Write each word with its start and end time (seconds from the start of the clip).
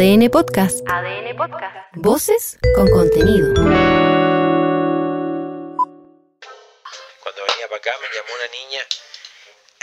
ADN 0.00 0.30
Podcast. 0.30 0.80
ADN 0.88 1.36
Podcast. 1.36 1.76
Voces 1.96 2.56
con 2.74 2.88
contenido. 2.88 3.52
Cuando 3.52 3.76
venía 7.46 7.68
para 7.68 7.76
acá 7.76 7.92
me 8.00 8.08
llamó 8.16 8.32
una 8.34 8.48
niña. 8.50 8.80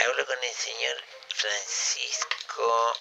Hablo 0.00 0.26
con 0.26 0.36
el 0.42 0.50
señor 0.50 0.96
Francisco. 1.28 2.96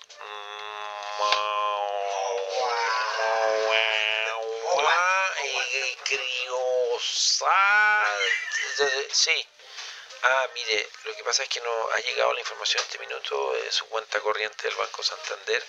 Criosa. 6.05 7.57
Sí. 9.11 9.56
Ah, 10.29 10.49
mire, 10.53 10.89
lo 11.05 11.15
que 11.15 11.23
pasa 11.23 11.43
es 11.43 11.49
que 11.49 11.61
no 11.61 11.89
ha 11.93 11.99
llegado 11.99 12.33
la 12.33 12.41
información 12.41 12.83
este 12.83 12.99
minuto 12.99 13.53
de 13.53 13.71
su 13.71 13.87
cuenta 13.87 14.19
corriente 14.19 14.67
del 14.67 14.75
Banco 14.75 15.01
Santander, 15.01 15.65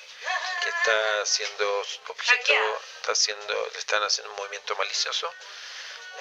que 0.62 0.68
está 0.68 1.22
haciendo 1.22 1.84
objeto, 2.08 2.80
está 2.96 3.12
haciendo, 3.12 3.70
le 3.72 3.78
están 3.78 4.02
haciendo 4.02 4.32
un 4.32 4.36
movimiento 4.36 4.74
malicioso. 4.74 5.32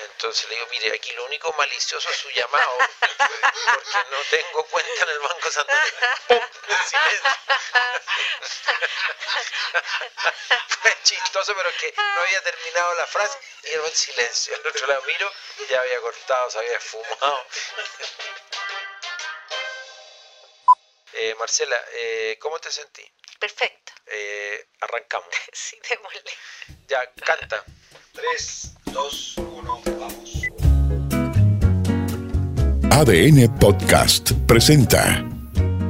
Entonces 0.04 0.48
le 0.50 0.56
digo, 0.56 0.68
mire, 0.68 0.94
aquí 0.94 1.12
lo 1.14 1.26
único 1.26 1.52
malicioso 1.54 2.08
es 2.12 2.18
su 2.18 2.30
llamado, 2.30 2.78
porque 2.78 4.10
no 4.12 4.18
tengo 4.30 4.64
cuenta 4.68 5.02
en 5.02 5.10
el 5.10 5.20
Banco 5.20 5.50
Santander. 5.50 5.94
¡Pum! 6.28 6.42
Silencio. 6.88 7.32
Fue 10.82 10.98
chistoso, 11.04 11.56
pero 11.56 11.72
que 11.80 11.94
no 11.98 12.22
había 12.22 12.44
terminado 12.44 12.94
la 12.96 13.08
frase 13.08 13.40
y 13.64 13.70
era 13.70 13.82
un 13.82 13.92
silencio. 13.96 14.56
Al 14.56 14.68
otro 14.68 14.86
lado 14.88 15.02
miro, 15.04 15.34
ya 15.70 15.80
había 15.82 16.00
cortado, 16.02 16.52
se 16.52 16.60
había 16.60 16.78
esfumado. 16.78 17.48
Eh, 21.20 21.34
Marcela, 21.40 21.76
eh, 22.00 22.38
¿cómo 22.40 22.60
te 22.60 22.72
sentí? 22.72 23.02
Perfecto. 23.40 23.92
Eh, 24.06 24.68
arrancamos. 24.82 25.28
Sí, 25.54 25.76
démosle. 25.90 26.22
Ya, 26.88 27.00
canta. 27.26 27.64
3, 28.14 28.74
2, 28.86 29.38
1, 29.38 29.82
vamos. 30.00 30.42
ADN 32.92 33.60
Podcast 33.60 34.32
presenta 34.48 35.26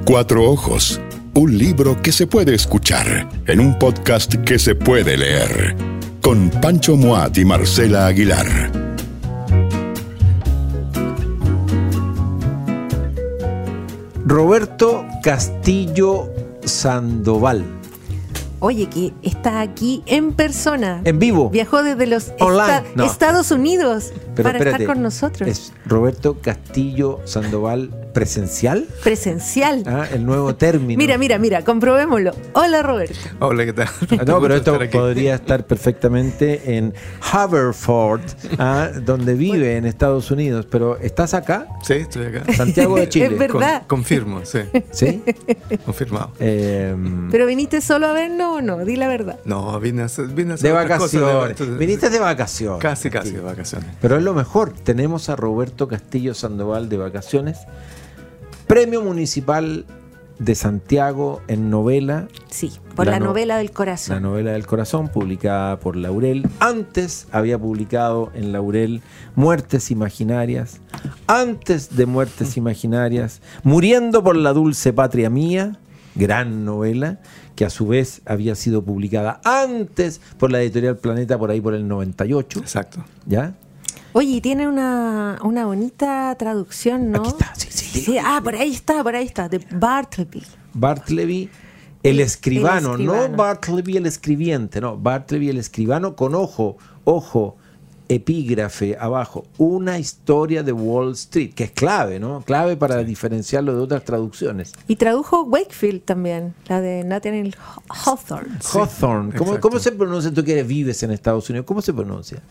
Cuatro 0.06 0.44
Ojos, 0.44 1.02
un 1.34 1.58
libro 1.58 2.02
que 2.02 2.14
se 2.14 2.28
puede 2.28 2.56
escuchar 2.56 3.30
en 3.48 3.60
un 3.60 3.78
podcast 3.78 4.34
que 4.46 4.58
se 4.58 4.76
puede 4.76 5.18
leer, 5.18 5.76
con 6.22 6.50
Pancho 6.62 6.96
Moat 6.96 7.38
y 7.38 7.46
Marcela 7.46 8.08
Aguilar. 8.08 8.87
Roberto 14.28 15.06
Castillo 15.24 16.30
Sandoval. 16.66 17.64
Oye, 18.60 18.88
que 18.90 19.14
está 19.24 19.62
aquí 19.62 20.04
en 20.06 20.34
persona. 20.34 21.00
En 21.06 21.18
vivo. 21.18 21.50
Viajó 21.50 21.82
desde 21.82 22.08
los 22.08 22.34
Online, 22.40 22.78
esta- 22.78 22.84
no. 22.96 23.06
Estados 23.06 23.52
Unidos 23.52 24.12
Pero 24.38 24.48
para 24.50 24.58
espérate, 24.60 24.84
estar 24.84 24.96
con 24.96 25.04
nosotros. 25.04 25.50
Es 25.50 25.74
Roberto 25.86 26.38
Castillo 26.42 27.20
Sandoval 27.26 27.90
presencial. 28.14 28.86
Presencial. 29.04 29.84
Ah, 29.86 30.06
el 30.12 30.26
nuevo 30.26 30.56
término. 30.56 30.98
Mira, 30.98 31.18
mira, 31.18 31.38
mira, 31.38 31.64
comprobémoslo. 31.64 32.32
Hola, 32.54 32.82
Roberto. 32.82 33.16
Hola, 33.40 33.66
¿qué 33.66 33.74
tal? 33.74 33.88
Ah, 34.20 34.24
No, 34.26 34.42
pero 34.42 34.56
esto 34.56 34.74
Estar 34.82 34.90
podría 34.90 35.36
estar 35.36 35.68
perfectamente 35.68 36.78
en 36.78 36.94
Haverford, 37.32 38.22
ah, 38.60 38.90
donde 39.04 39.36
vive 39.36 39.78
en 39.78 39.86
Estados 39.86 40.32
Unidos. 40.32 40.66
Pero 40.70 40.98
¿estás 40.98 41.34
acá? 41.34 41.68
Sí, 41.84 41.94
estoy 41.94 42.26
acá. 42.28 42.52
Santiago 42.54 42.96
de 42.96 43.08
Chile. 43.10 43.26
Es 43.28 43.38
verdad. 43.38 43.80
Con- 43.88 43.98
confirmo, 44.00 44.42
sí. 44.46 44.60
¿Sí? 44.92 45.24
Confirmado. 45.86 46.32
Eh, 46.40 46.96
¿Pero 47.32 47.46
viniste 47.46 47.82
solo 47.82 48.08
a 48.08 48.14
vernos 48.14 48.58
o 48.58 48.62
no? 48.62 48.84
Di 48.86 48.96
la 48.96 49.08
verdad. 49.08 49.40
No, 49.46 49.80
vine 49.80 50.04
a 50.04 50.08
vine 50.24 50.52
a 50.52 50.56
hacer 50.56 50.70
de 50.72 50.74
cosas, 50.74 50.90
vacaciones. 50.90 51.50
entonces- 51.52 51.78
Viniste 51.78 52.10
de 52.10 52.20
vacaciones. 52.20 52.82
Casi, 52.82 53.10
casi 53.10 53.32
de 53.32 53.42
vacaciones. 53.42 53.90
Pero 54.02 54.18
es 54.18 54.24
lo 54.28 54.34
mejor. 54.34 54.74
Tenemos 54.74 55.30
a 55.30 55.38
Roberto 55.38 55.88
Castillo 55.88 56.34
Sandoval 56.34 56.90
de 56.90 56.98
vacaciones. 56.98 57.60
Premio 58.68 59.02
Municipal 59.02 59.86
de 60.38 60.54
Santiago 60.54 61.42
en 61.48 61.70
novela. 61.70 62.28
Sí, 62.50 62.74
por 62.96 63.06
La 63.06 63.14
la, 63.14 63.20
no- 63.20 63.26
novela 63.28 63.58
del 63.58 63.68
La 63.68 63.74
corazón. 63.74 64.22
novela 64.22 64.52
del 64.52 64.68
corazón, 64.68 65.08
publicada 65.08 65.80
por 65.80 65.96
Laurel. 65.96 66.46
Antes 66.60 67.28
había 67.32 67.58
publicado 67.58 68.30
en 68.36 68.52
Laurel 68.52 69.02
Muertes 69.36 69.92
Imaginarias. 69.92 70.82
Antes 71.28 71.96
de 71.96 72.06
Muertes 72.06 72.58
Imaginarias, 72.62 73.42
Muriendo 73.64 74.22
por 74.24 74.36
la 74.36 74.52
Dulce 74.52 74.92
Patria 74.92 75.30
Mía, 75.30 75.78
gran 76.16 76.66
novela, 76.66 77.20
que 77.56 77.64
a 77.66 77.70
su 77.70 77.88
vez 77.88 78.22
había 78.26 78.54
sido 78.56 78.84
publicada 78.84 79.40
antes 79.46 80.20
por 80.38 80.52
la 80.52 80.62
editorial 80.62 80.98
Planeta, 80.98 81.40
por 81.40 81.50
ahí 81.50 81.62
por 81.62 81.74
el 81.74 81.88
98. 81.88 82.60
Exacto. 82.60 83.04
¿Ya? 83.26 83.54
Oye, 84.18 84.38
y 84.38 84.42
tiene 84.42 84.68
una, 84.68 85.38
una 85.44 85.68
bonita 85.68 86.36
traducción, 86.40 87.12
¿no? 87.12 87.20
Aquí 87.20 87.30
está, 87.30 87.54
sí, 87.56 87.70
sí. 87.70 88.18
ah, 88.18 88.42
por 88.44 88.56
ahí 88.56 88.74
está, 88.74 89.04
por 89.04 89.16
ahí 89.16 89.26
está, 89.28 89.48
de 89.48 89.60
Bartleby. 89.76 90.42
Bartleby, 90.74 91.48
el 92.02 92.20
escribano, 92.20 92.96
El 92.96 93.02
escribano. 93.02 93.28
no 93.28 93.38
Bartleby 93.38 93.98
el 93.98 94.08
escribiente, 94.08 94.82
no, 94.82 94.98
Bartleby 94.98 95.50
el 95.50 95.58
escribano 95.60 96.16
con 96.16 96.34
ojo, 96.34 96.78
ojo, 97.04 97.58
epígrafe 98.10 98.98
abajo, 99.00 99.46
una 99.60 100.00
historia 100.00 100.64
de 100.64 100.72
Wall 100.72 101.12
Street, 101.12 101.54
que 101.54 101.66
es 101.66 101.72
clave, 101.72 102.20
¿no? 102.20 102.42
Clave 102.42 102.76
para 102.76 103.04
diferenciarlo 103.04 103.76
de 103.76 103.82
otras 103.82 104.04
traducciones. 104.04 104.74
Y 104.88 104.96
tradujo 104.96 105.44
Wakefield 105.44 106.02
también, 106.02 106.56
la 106.68 106.82
de 106.82 107.04
Nathaniel 107.04 107.56
Hawthorne. 107.88 108.58
Hawthorne, 108.74 109.36
¿cómo, 109.38 109.60
cómo 109.60 109.78
se 109.78 109.92
pronuncia? 109.92 110.34
Tú 110.34 110.44
que 110.44 110.64
vives 110.64 111.04
en 111.04 111.12
Estados 111.12 111.48
Unidos, 111.52 111.68
¿cómo 111.68 111.84
se 111.84 111.94
pronuncia? 111.94 112.42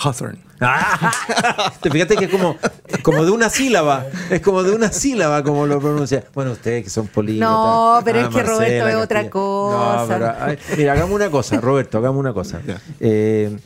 Hawthorne. 0.00 0.48
Te 1.80 1.90
fíjate 1.90 2.16
que 2.16 2.24
es 2.24 2.30
como, 2.30 2.56
como 3.02 3.24
de 3.24 3.30
una 3.30 3.48
sílaba, 3.48 4.06
es 4.30 4.40
como 4.40 4.62
de 4.62 4.72
una 4.72 4.90
sílaba 4.90 5.44
como 5.44 5.66
lo 5.66 5.80
pronuncia. 5.80 6.24
Bueno, 6.34 6.52
ustedes 6.52 6.84
que 6.84 6.90
son 6.90 7.06
políglotas. 7.06 7.50
No, 7.50 8.00
pero 8.04 8.20
es 8.20 8.28
que 8.28 8.42
Roberto 8.42 8.88
es 8.88 8.96
otra 8.96 9.30
cosa. 9.30 10.02
No, 10.02 10.08
pero, 10.08 10.34
ay, 10.40 10.58
mira, 10.76 10.92
hagamos 10.94 11.14
una 11.14 11.30
cosa, 11.30 11.60
Roberto, 11.60 11.98
hagamos 11.98 12.18
una 12.18 12.32
cosa. 12.32 12.60
Eh, 12.98 13.56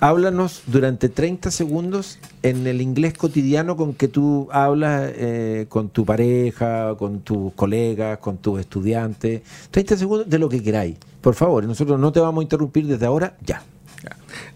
háblanos 0.00 0.62
durante 0.66 1.08
30 1.08 1.50
segundos 1.50 2.18
en 2.42 2.66
el 2.66 2.80
inglés 2.80 3.14
cotidiano 3.14 3.76
con 3.76 3.94
que 3.94 4.08
tú 4.08 4.48
hablas 4.50 5.12
eh, 5.14 5.66
con 5.68 5.90
tu 5.90 6.04
pareja, 6.04 6.96
con 6.96 7.20
tus 7.20 7.52
colegas, 7.52 8.18
con 8.18 8.38
tus 8.38 8.60
estudiantes. 8.60 9.42
30 9.70 9.96
segundos 9.96 10.28
de 10.28 10.38
lo 10.38 10.48
que 10.48 10.62
queráis. 10.62 10.96
Por 11.20 11.34
favor, 11.34 11.64
nosotros 11.64 12.00
no 12.00 12.10
te 12.10 12.18
vamos 12.18 12.40
a 12.40 12.44
interrumpir 12.44 12.86
desde 12.86 13.06
ahora, 13.06 13.36
ya. 13.44 13.62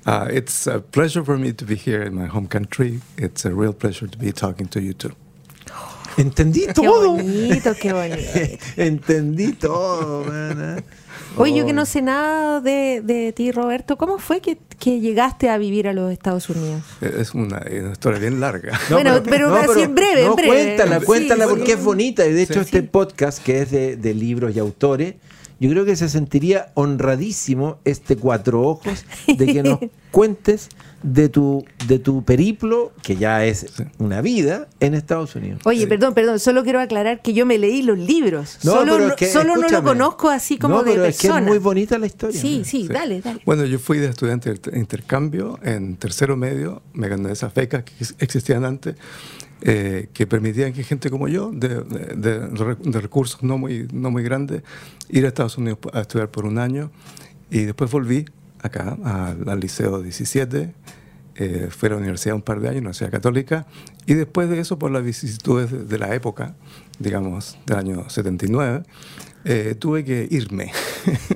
Uh, 0.06 0.28
it's 0.30 0.66
a 0.66 0.80
pleasure 0.80 1.24
for 1.24 1.38
me 1.38 1.52
to 1.52 1.64
be 1.64 1.76
here 1.76 2.02
in 2.02 2.14
my 2.14 2.26
home 2.26 2.46
country. 2.46 3.00
It's 3.16 3.44
a 3.46 3.54
real 3.54 3.72
pleasure 3.72 4.06
to 4.06 4.18
be 4.18 4.32
talking 4.32 4.66
to 4.68 4.80
you 4.80 4.92
too. 4.92 5.12
Entendí 6.16 6.66
Qué 6.66 6.74
todo. 6.74 7.14
bonito, 7.16 7.74
qué 7.74 7.92
bonito. 7.92 8.62
Entendí 8.76 9.52
todo, 9.54 10.24
man, 10.24 10.78
¿eh? 10.78 10.82
Oye, 11.36 11.54
yo 11.56 11.66
que 11.66 11.72
no 11.72 11.84
sé 11.86 12.02
nada 12.02 12.60
de, 12.60 13.00
de 13.02 13.32
ti, 13.32 13.50
Roberto, 13.50 13.96
¿cómo 13.96 14.18
fue 14.18 14.40
que, 14.40 14.56
que 14.78 15.00
llegaste 15.00 15.48
a 15.50 15.58
vivir 15.58 15.88
a 15.88 15.92
los 15.92 16.12
Estados 16.12 16.48
Unidos? 16.48 16.82
Es 17.00 17.34
una, 17.34 17.60
una 17.68 17.90
historia 17.92 18.20
bien 18.20 18.38
larga. 18.40 18.78
Bueno, 18.90 19.20
pero 19.24 19.52
así 19.54 19.82
en 19.82 19.94
breve, 19.96 20.20
en 20.22 20.28
no, 20.28 20.36
breve. 20.36 20.48
Cuéntala, 20.76 21.00
cuéntala 21.00 21.44
sí. 21.46 21.50
porque 21.50 21.72
es 21.72 21.82
bonita. 21.82 22.24
Y 22.26 22.32
de 22.32 22.42
hecho, 22.42 22.54
Sí. 22.54 22.60
este 22.60 22.82
podcast, 22.84 23.42
que 23.42 23.62
es 23.62 23.70
de, 23.72 23.96
de 23.96 24.14
libros 24.14 24.54
y 24.54 24.60
autores, 24.60 25.14
yo 25.60 25.70
creo 25.70 25.84
que 25.84 25.96
se 25.96 26.08
sentiría 26.08 26.72
honradísimo 26.74 27.78
este 27.84 28.16
cuatro 28.16 28.62
ojos 28.62 29.04
de 29.26 29.46
que 29.46 29.62
nos 29.62 29.78
cuentes 30.10 30.68
de 31.06 31.28
tu, 31.28 31.62
de 31.86 31.98
tu 31.98 32.24
periplo, 32.24 32.92
que 33.02 33.16
ya 33.16 33.44
es 33.44 33.66
una 33.98 34.22
vida, 34.22 34.68
en 34.80 34.94
Estados 34.94 35.36
Unidos. 35.36 35.60
Oye, 35.66 35.86
perdón, 35.86 36.14
perdón, 36.14 36.38
solo 36.38 36.64
quiero 36.64 36.80
aclarar 36.80 37.20
que 37.20 37.34
yo 37.34 37.44
me 37.44 37.58
leí 37.58 37.82
los 37.82 37.98
libros. 37.98 38.58
No, 38.64 38.72
solo 38.72 38.92
pero 38.94 39.04
no, 39.04 39.10
es 39.10 39.16
que, 39.16 39.26
solo 39.26 39.54
no 39.56 39.68
lo 39.68 39.82
conozco 39.82 40.30
así 40.30 40.56
como 40.56 40.76
No, 40.76 40.82
de 40.82 40.92
pero 40.92 41.04
es 41.04 41.18
que 41.20 41.26
es 41.26 41.32
persona. 41.32 41.46
muy 41.46 41.58
bonita 41.58 41.98
la 41.98 42.06
historia. 42.06 42.40
Sí, 42.40 42.62
sí, 42.64 42.88
dale, 42.88 43.20
dale. 43.20 43.42
Bueno, 43.44 43.66
yo 43.66 43.78
fui 43.78 43.98
de 43.98 44.08
estudiante 44.08 44.54
de 44.54 44.78
intercambio 44.78 45.58
en 45.62 45.96
tercero 45.96 46.38
medio, 46.38 46.80
me 46.94 47.08
gané 47.08 47.30
esas 47.32 47.52
becas 47.52 47.84
que 47.84 47.92
existían 48.18 48.64
antes, 48.64 48.96
eh, 49.60 50.08
que 50.14 50.26
permitían 50.26 50.72
que 50.72 50.84
gente 50.84 51.10
como 51.10 51.28
yo, 51.28 51.50
de, 51.52 51.68
de- 51.82 52.48
de 52.76 53.00
recursos 53.00 53.42
no 53.42 53.58
muy, 53.58 53.88
no 53.92 54.10
muy 54.10 54.22
grandes, 54.22 54.62
ir 55.10 55.26
a 55.26 55.28
Estados 55.28 55.58
Unidos 55.58 55.80
a 55.92 56.00
estudiar 56.00 56.30
por 56.30 56.46
un 56.46 56.56
año 56.58 56.90
y 57.50 57.60
después 57.64 57.90
volví 57.90 58.24
acá 58.64 58.96
al, 59.04 59.48
al 59.48 59.60
Liceo 59.60 60.02
17, 60.02 60.74
eh, 61.36 61.68
a 61.80 61.86
la 61.88 61.96
universidad 61.96 62.34
un 62.34 62.42
par 62.42 62.60
de 62.60 62.68
años, 62.68 62.78
Universidad 62.80 63.10
Católica, 63.10 63.66
y 64.06 64.14
después 64.14 64.48
de 64.48 64.58
eso, 64.60 64.78
por 64.78 64.90
las 64.90 65.04
vicisitudes 65.04 65.70
de, 65.70 65.84
de 65.84 65.98
la 65.98 66.14
época, 66.14 66.54
digamos, 66.98 67.58
del 67.66 67.76
año 67.78 68.08
79, 68.08 68.82
eh, 69.44 69.74
tuve 69.78 70.04
que 70.04 70.26
irme 70.30 70.72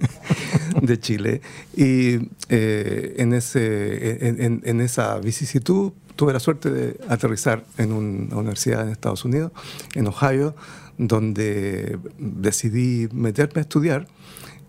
de 0.83 0.99
Chile. 1.01 1.41
Y 1.77 2.29
eh, 2.49 3.15
en, 3.19 3.33
ese, 3.35 4.27
en- 4.29 4.63
en 4.65 4.81
esa 4.81 5.19
vicisitud 5.19 5.93
tuve 6.17 6.33
la 6.33 6.41
suerte 6.41 6.71
de 6.71 6.97
aterrizar 7.09 7.65
en 7.77 7.93
una 7.93 8.37
universidad 8.37 8.83
en 8.83 8.89
Estados 8.91 9.25
Unidos, 9.25 9.53
en 9.95 10.07
Ohio, 10.07 10.55
donde 10.97 11.99
decidí 12.19 13.09
meterme 13.13 13.61
a 13.61 13.63
estudiar 13.63 14.09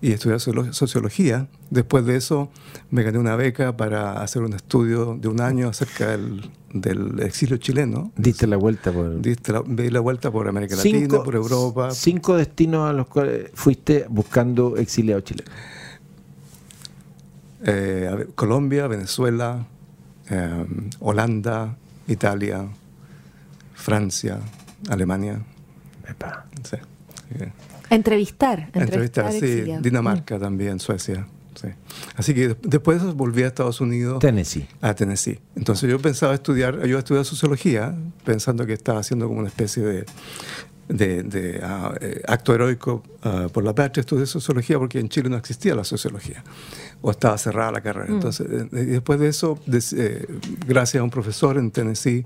y 0.01 0.12
estudiar 0.13 0.40
socio- 0.40 0.72
sociología. 0.74 1.48
Después 1.69 2.06
de 2.06 2.16
eso 2.16 2.50
me 2.90 3.04
gané 3.04 3.18
una 3.18 3.36
beca 3.36 3.75
para 3.78 4.22
hacer 4.22 4.42
un 4.44 4.54
estudio 4.54 5.18
de 5.19 5.28
un 5.28 5.42
año 5.42 5.69
acerca 5.69 6.07
del, 6.07 6.50
del 6.74 7.19
exilio 7.22 7.57
chileno. 7.57 8.12
Diste 8.16 8.48
la 8.48 8.57
vuelta 8.57 8.92
por 8.92 9.22
Diste 9.22 9.51
la, 9.51 9.62
di 9.68 9.90
la 9.90 10.00
vuelta 10.00 10.31
por 10.31 10.48
América 10.48 10.75
Latina, 10.78 11.22
por 11.24 11.36
Europa. 11.36 11.92
Cinco 11.92 12.38
destinos 12.38 12.90
a 12.90 12.94
los 12.94 13.07
cuales 13.07 13.51
fuiste 13.54 14.06
buscando 14.10 14.78
exiliados 14.78 15.24
chilenos. 15.25 15.54
Eh, 17.66 18.10
ver, 18.16 18.30
Colombia, 18.36 18.88
Venezuela, 18.88 19.66
eh, 20.30 20.66
Holanda, 21.00 21.75
Italia, 22.07 22.66
Francia, 23.74 24.40
Alemania. 24.90 25.42
Epa. 26.07 26.45
Sí. 26.63 26.78
Entrevistar. 27.90 28.70
Entrevistar, 28.74 29.32
sí, 29.32 29.38
exiliados. 29.38 29.84
Dinamarca 29.84 30.38
también, 30.40 30.80
Suecia. 30.80 31.28
sí. 31.56 31.68
Así 32.16 32.34
que 32.34 32.50
de- 32.50 32.58
después 32.64 33.02
de 33.02 33.08
eso 33.08 33.16
volví 33.16 33.44
a 33.44 33.48
Estados 33.48 33.82
Unidos. 33.82 34.20
Tennessee. 34.20 34.68
a 34.82 34.94
Tennessee. 34.94 35.40
Entonces 35.56 35.90
yo 35.90 36.00
pensaba 36.00 36.34
estudiar, 36.34 36.86
yo 36.86 36.98
estudiar 37.00 37.26
sociología, 37.26 37.96
pensando 38.24 38.66
que 38.66 38.74
estaba 38.74 39.00
haciendo 39.00 39.28
como 39.28 39.40
una 39.40 39.50
especie 39.50 39.84
de, 39.84 40.06
de, 40.88 41.24
de, 41.24 41.62
eh, 42.02 42.22
acto 42.28 42.54
heroico 42.56 43.04
ah, 43.24 43.48
por 43.52 43.64
la 43.64 43.74
patria, 43.76 44.02
estudié 44.02 44.26
sociología 44.26 44.80
porque 44.80 45.00
en 45.00 45.10
Chile 45.10 45.30
no 45.30 45.38
existía 45.38 45.76
la 45.76 45.84
sociología, 45.84 46.44
o 47.02 47.12
estaba 47.12 47.38
cerrada 47.38 47.72
la 47.72 47.82
carrera. 47.82 48.08
Entonces, 48.12 48.48
eh, 48.50 48.68
y 48.74 48.86
después 48.86 49.20
de 49.20 49.28
eso, 49.28 49.60
des- 49.68 49.94
eh, 49.94 50.26
gracias 50.68 51.02
a 51.02 51.04
un 51.04 51.10
profesor 51.12 51.58
en 51.58 51.70
Tennessee, 51.72 52.26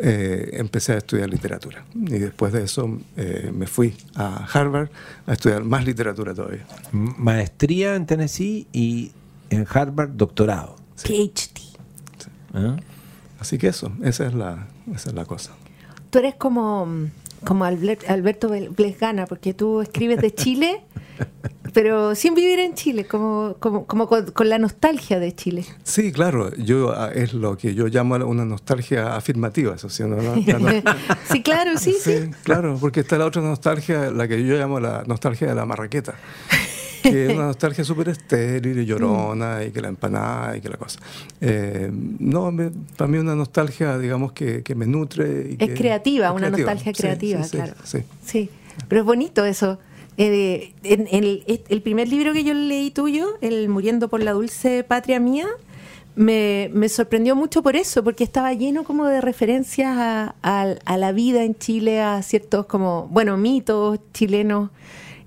eh, 0.00 0.50
empecé 0.54 0.92
a 0.92 0.98
estudiar 0.98 1.28
literatura. 1.28 1.84
Y 1.94 2.18
después 2.18 2.52
de 2.52 2.62
eso 2.64 2.98
eh, 3.16 3.50
me 3.54 3.66
fui 3.66 3.96
a 4.14 4.46
Harvard 4.52 4.88
a 5.26 5.32
estudiar 5.32 5.64
más 5.64 5.84
literatura 5.84 6.34
todavía. 6.34 6.64
Maestría 6.92 7.96
en 7.96 8.06
Tennessee 8.06 8.66
y 8.72 9.12
en 9.50 9.66
Harvard 9.68 10.10
doctorado. 10.10 10.76
PhD. 11.02 11.60
¿Ah? 12.54 12.76
Así 13.38 13.58
que 13.58 13.68
eso, 13.68 13.92
esa 14.02 14.26
es 14.26 14.34
la, 14.34 14.68
esa 14.94 15.10
es 15.10 15.14
la 15.14 15.24
cosa. 15.24 15.52
Tú 16.10 16.18
eres 16.18 16.34
como, 16.34 16.86
como 17.44 17.64
Albert- 17.64 18.08
Alberto 18.08 18.48
Ble- 18.50 18.68
Blesgana, 18.74 19.26
porque 19.26 19.54
tú 19.54 19.80
escribes 19.80 20.20
de 20.20 20.34
Chile, 20.34 20.82
pero 21.72 22.14
sin 22.14 22.34
vivir 22.34 22.58
en 22.58 22.74
Chile, 22.74 23.06
como, 23.06 23.56
como, 23.58 23.86
como 23.86 24.06
con, 24.08 24.30
con 24.32 24.48
la 24.48 24.58
nostalgia 24.58 25.18
de 25.18 25.34
Chile. 25.34 25.64
Sí, 25.84 26.12
claro, 26.12 26.54
yo 26.56 26.92
ah, 26.96 27.10
es 27.14 27.32
lo 27.34 27.56
que 27.56 27.74
yo 27.74 27.86
llamo 27.88 28.16
una 28.16 28.44
nostalgia 28.44 29.16
afirmativa, 29.16 29.74
eso 29.74 29.88
sí, 29.88 30.02
¿no? 30.04 30.16
No- 30.16 30.34
sí, 31.30 31.42
claro, 31.42 31.78
sí, 31.78 31.94
sí. 32.00 32.10
Sí, 32.24 32.30
claro, 32.42 32.76
porque 32.80 33.00
está 33.00 33.18
la 33.18 33.26
otra 33.26 33.42
nostalgia, 33.42 34.10
la 34.10 34.26
que 34.28 34.44
yo 34.44 34.54
llamo 34.56 34.80
la 34.80 35.04
nostalgia 35.06 35.46
de 35.48 35.54
la 35.54 35.64
marraqueta, 35.66 36.14
que 37.02 37.26
es 37.26 37.34
una 37.34 37.46
nostalgia 37.46 37.82
súper 37.84 38.08
estéril 38.10 38.78
y 38.80 38.84
llorona, 38.86 39.64
y 39.64 39.70
que 39.70 39.80
la 39.80 39.88
empanada 39.88 40.56
y 40.56 40.60
que 40.60 40.68
la 40.68 40.76
cosa. 40.76 40.98
Eh, 41.40 41.90
no, 41.92 42.50
me- 42.52 42.70
para 42.96 43.10
mí 43.10 43.18
una 43.18 43.34
nostalgia, 43.34 43.96
digamos, 43.98 44.32
que, 44.32 44.62
que 44.62 44.74
me 44.74 44.86
nutre. 44.86 45.46
Y 45.50 45.52
Es 45.62 45.68
que- 45.70 45.74
creativa, 45.74 46.26
es 46.26 46.32
una 46.32 46.48
creativa. 46.48 46.74
nostalgia 46.74 46.92
creativa, 46.92 47.42
sí, 47.42 47.48
sí, 47.50 47.56
claro. 47.56 47.74
sí. 47.84 47.98
Sí, 48.24 48.50
pero 48.88 49.00
es 49.02 49.06
bonito 49.06 49.44
eso. 49.44 49.78
Eh, 50.16 50.74
en, 50.82 51.06
el, 51.10 51.82
primer 51.82 52.08
libro 52.08 52.32
que 52.32 52.44
yo 52.44 52.52
leí 52.52 52.90
tuyo, 52.90 53.38
El 53.40 53.68
Muriendo 53.68 54.08
por 54.08 54.22
la 54.22 54.32
Dulce 54.32 54.84
Patria 54.84 55.18
Mía, 55.20 55.46
me, 56.14 56.88
sorprendió 56.88 57.36
mucho 57.36 57.62
por 57.62 57.76
eso, 57.76 58.04
porque 58.04 58.24
estaba 58.24 58.52
lleno 58.52 58.84
como 58.84 59.06
de 59.06 59.20
referencias 59.20 59.94
a, 59.96 60.96
la 60.98 61.12
vida 61.12 61.44
en 61.44 61.54
Chile, 61.54 62.02
a 62.02 62.22
ciertos 62.22 62.66
como, 62.66 63.08
bueno, 63.10 63.36
mitos 63.36 64.00
chilenos, 64.12 64.70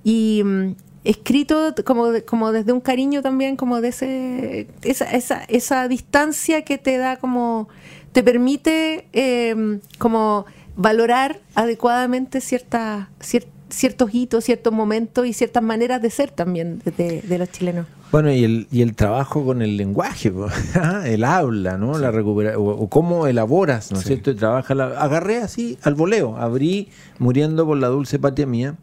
y 0.04 0.42
mm, 0.44 0.76
escrito 1.06 1.74
como, 1.86 2.10
de- 2.12 2.24
como 2.26 2.52
desde 2.52 2.74
un 2.74 2.82
cariño 2.82 3.22
también, 3.22 3.56
como 3.56 3.82
de 3.82 3.88
ese, 3.88 4.68
esa, 4.84 5.06
esa, 5.06 5.44
esa 5.46 5.88
distancia 5.88 6.64
que 6.64 6.78
te 6.78 6.98
da 6.98 7.18
como, 7.18 7.70
te 8.12 8.22
permite 8.22 9.08
eh, 9.14 9.80
como 9.98 10.46
valorar 10.76 11.40
adecuadamente 11.56 12.42
ciertas 12.42 13.08
cier- 13.20 13.48
ciertos 13.70 14.14
hitos, 14.14 14.44
ciertos 14.44 14.72
momentos 14.74 15.26
y 15.26 15.34
ciertas 15.34 15.64
maneras 15.64 16.02
de 16.02 16.10
ser 16.10 16.32
también 16.32 16.80
de, 16.86 16.92
de- 16.92 17.22
de 17.22 17.38
los 17.38 17.50
chilenos. 17.52 17.86
Bueno, 18.12 18.32
y 18.32 18.44
el, 18.44 18.68
y 18.72 18.82
el 18.84 18.96
trabajo 18.96 19.44
con 19.44 19.62
el 19.64 19.76
lenguaje, 19.78 20.32
el 21.06 21.24
habla, 21.24 21.78
¿no? 21.78 21.98
La 21.98 22.12
recupera 22.12 22.58
o, 22.60 22.70
o 22.70 22.88
cómo 22.90 23.26
elaboras, 23.28 23.92
¿no 23.92 23.98
es 23.98 24.04
Sí. 24.04 24.10
cierto? 24.10 24.32
Y 24.32 24.36
trabaja 24.36 24.76
la- 24.76 25.00
agarré 25.02 25.38
así 25.38 25.78
al 25.82 25.96
voleo, 25.96 26.38
abrí 26.38 26.90
muriendo 27.20 27.66
por 27.66 27.78
la 27.78 27.88
dulce 27.88 28.20
patria 28.20 28.46
mía. 28.46 28.76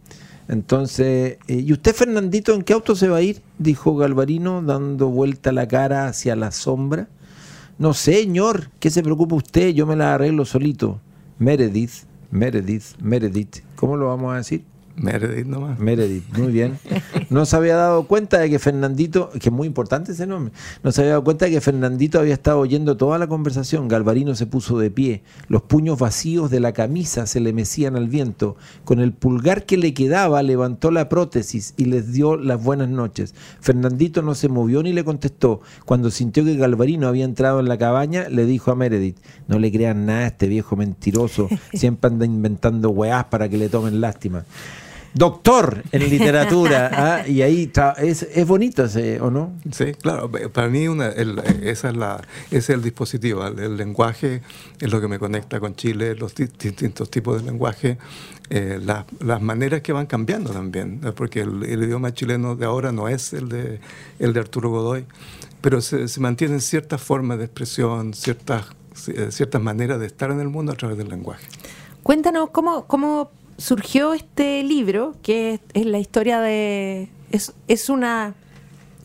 Entonces, 0.49 1.39
eh, 1.47 1.55
¿y 1.65 1.73
usted, 1.73 1.95
Fernandito, 1.95 2.53
en 2.55 2.63
qué 2.63 2.73
auto 2.73 2.97
se 2.97 3.07
va 3.09 3.19
a 3.19 3.23
ir? 3.23 3.41
Dijo 3.59 3.95
Galvarino, 3.95 4.63
dando 4.63 5.09
vuelta 5.09 5.53
la 5.53 5.69
cara 5.69 6.07
hacia 6.09 6.35
la 6.35 6.51
sombra. 6.51 7.07
No, 7.79 7.95
señor, 7.95 8.69
¿qué 8.81 8.91
se 8.91 9.03
preocupa 9.05 9.37
usted? 9.37 9.69
Yo 9.71 9.87
me 9.87 9.95
la 9.95 10.15
arreglo 10.15 10.45
solito. 10.45 10.99
Meredith, 11.39 11.93
Meredith, 12.31 12.97
Meredith. 13.03 13.59
¿Cómo 13.77 13.97
lo 13.97 14.07
vamos 14.07 14.33
a 14.33 14.37
decir? 14.37 14.65
Meredith 15.01 15.47
nomás. 15.47 15.79
Meredith, 15.79 16.25
muy 16.37 16.53
bien. 16.53 16.79
No 17.31 17.47
se 17.47 17.57
había 17.57 17.75
dado 17.75 18.07
cuenta 18.07 18.39
de 18.39 18.51
que 18.51 18.59
Fernandito, 18.59 19.31
que 19.31 19.49
es 19.49 19.53
muy 19.53 19.67
importante 19.67 20.13
ese 20.13 20.27
nombre, 20.27 20.53
no 20.83 20.93
se 20.93 21.01
había 21.01 21.13
dado 21.13 21.25
cuenta 21.25 21.47
de 21.47 21.53
que 21.53 21.61
Fernandito 21.63 22.19
había 22.19 22.35
estado 22.35 22.59
oyendo 22.59 22.99
toda 22.99 23.17
la 23.17 23.27
conversación. 23.27 23.89
Galvarino 23.89 24.35
se 24.35 24.47
puso 24.47 24.79
de 24.79 24.91
pie, 24.91 25.23
los 25.49 25.63
puños 25.63 25.99
vacíos 25.99 26.51
de 26.51 26.61
la 26.61 26.73
camisa 26.73 27.27
se 27.27 27.41
le 27.41 27.55
mecían 27.55 27.97
al 27.97 28.09
viento. 28.09 28.57
Con 28.85 29.01
el 29.01 29.15
pulgar 29.15 29.65
que 29.65 29.79
le 29.79 29.95
quedaba 29.95 30.43
levantó 30.43 30.91
la 30.91 31.09
prótesis 31.09 31.73
y 31.79 31.87
les 31.87 32.13
dio 32.13 32.37
las 32.37 32.63
buenas 32.63 32.91
noches. 32.91 33.35
Fernandito 33.61 34.21
no 34.21 34.35
se 34.35 34.51
movió 34.51 34.83
ni 34.83 34.93
le 34.93 35.03
contestó. 35.03 35.63
Cuando 35.87 36.11
sintió 36.11 36.45
que 36.45 36.57
Galvarino 36.57 37.09
había 37.09 37.25
entrado 37.25 37.61
en 37.61 37.69
la 37.69 37.79
cabaña, 37.79 38.29
le 38.29 38.45
dijo 38.45 38.71
a 38.71 38.75
Meredith, 38.75 39.17
no 39.49 39.59
le 39.59 39.73
crean 39.73 40.05
nada 40.05 40.21
a 40.21 40.27
este 40.27 40.47
viejo 40.47 40.77
mentiroso, 40.77 41.49
siempre 41.73 42.11
anda 42.11 42.27
inventando 42.27 42.91
weás 42.91 43.25
para 43.25 43.49
que 43.49 43.57
le 43.57 43.71
tomen 43.71 44.03
lástima 44.03 44.45
doctor 45.15 45.83
en 45.93 46.03
literatura. 46.11 46.91
¿ah? 46.93 47.29
Y 47.29 47.43
ahí 47.43 47.65
está, 47.65 47.93
es, 47.93 48.23
es 48.23 48.47
bonito 48.47 48.85
ese, 48.85 49.21
¿o 49.21 49.31
no? 49.31 49.53
Sí, 49.73 49.93
claro. 50.01 50.31
Para 50.53 50.69
mí 50.69 50.89
una, 50.89 51.09
el- 51.09 51.39
esa 51.63 51.91
es 51.91 51.97
la, 51.97 52.23
ese 52.47 52.59
es 52.59 52.71
el 52.71 52.83
dispositivo. 52.83 53.47
El, 53.47 53.59
el 53.59 53.77
lenguaje 53.77 54.43
es 54.79 54.91
lo 54.91 55.01
que 55.01 55.09
me 55.09 55.19
conecta 55.19 55.61
con 55.61 55.75
Chile, 55.77 56.15
los 56.15 56.35
di- 56.35 56.49
distintos 56.59 57.11
tipos 57.11 57.41
de 57.43 57.51
lenguaje, 57.51 57.99
eh, 58.51 58.79
las- 58.83 59.05
las 59.21 59.41
maneras 59.43 59.81
que 59.83 59.93
van 59.93 60.07
cambiando 60.07 60.51
también, 60.51 61.01
¿no? 61.01 61.15
porque 61.15 61.41
el, 61.41 61.63
el 61.65 61.83
idioma 61.85 62.13
chileno 62.15 62.57
de 62.57 62.67
ahora 62.67 62.93
no 62.93 63.09
es 63.09 63.33
el 63.33 63.49
de, 63.49 63.81
el 64.19 64.33
de 64.33 64.41
Arturo 64.41 64.71
Godoy, 64.71 65.07
pero 65.61 65.81
se, 65.81 66.09
se 66.09 66.21
mantienen 66.21 66.61
ciertas 66.61 67.01
formas 67.03 67.39
de 67.39 67.45
expresión, 67.45 68.15
ciertas, 68.15 68.65
eh, 69.09 69.29
ciertas 69.31 69.61
maneras 69.63 70.01
de 70.01 70.07
estar 70.07 70.31
en 70.31 70.41
el 70.41 70.49
mundo 70.49 70.73
a 70.73 70.75
través 70.75 70.97
del 70.99 71.09
lenguaje. 71.09 71.47
Cuéntanos 72.03 72.51
cómo, 72.51 72.87
cómo 72.87 73.31
surgió 73.61 74.15
este 74.15 74.63
libro, 74.63 75.15
que 75.23 75.55
es, 75.55 75.61
es 75.75 75.87
la 75.87 75.99
historia 75.99 76.41
de... 76.41 77.09
Es, 77.31 77.53
es 77.69 77.89
una 77.89 78.35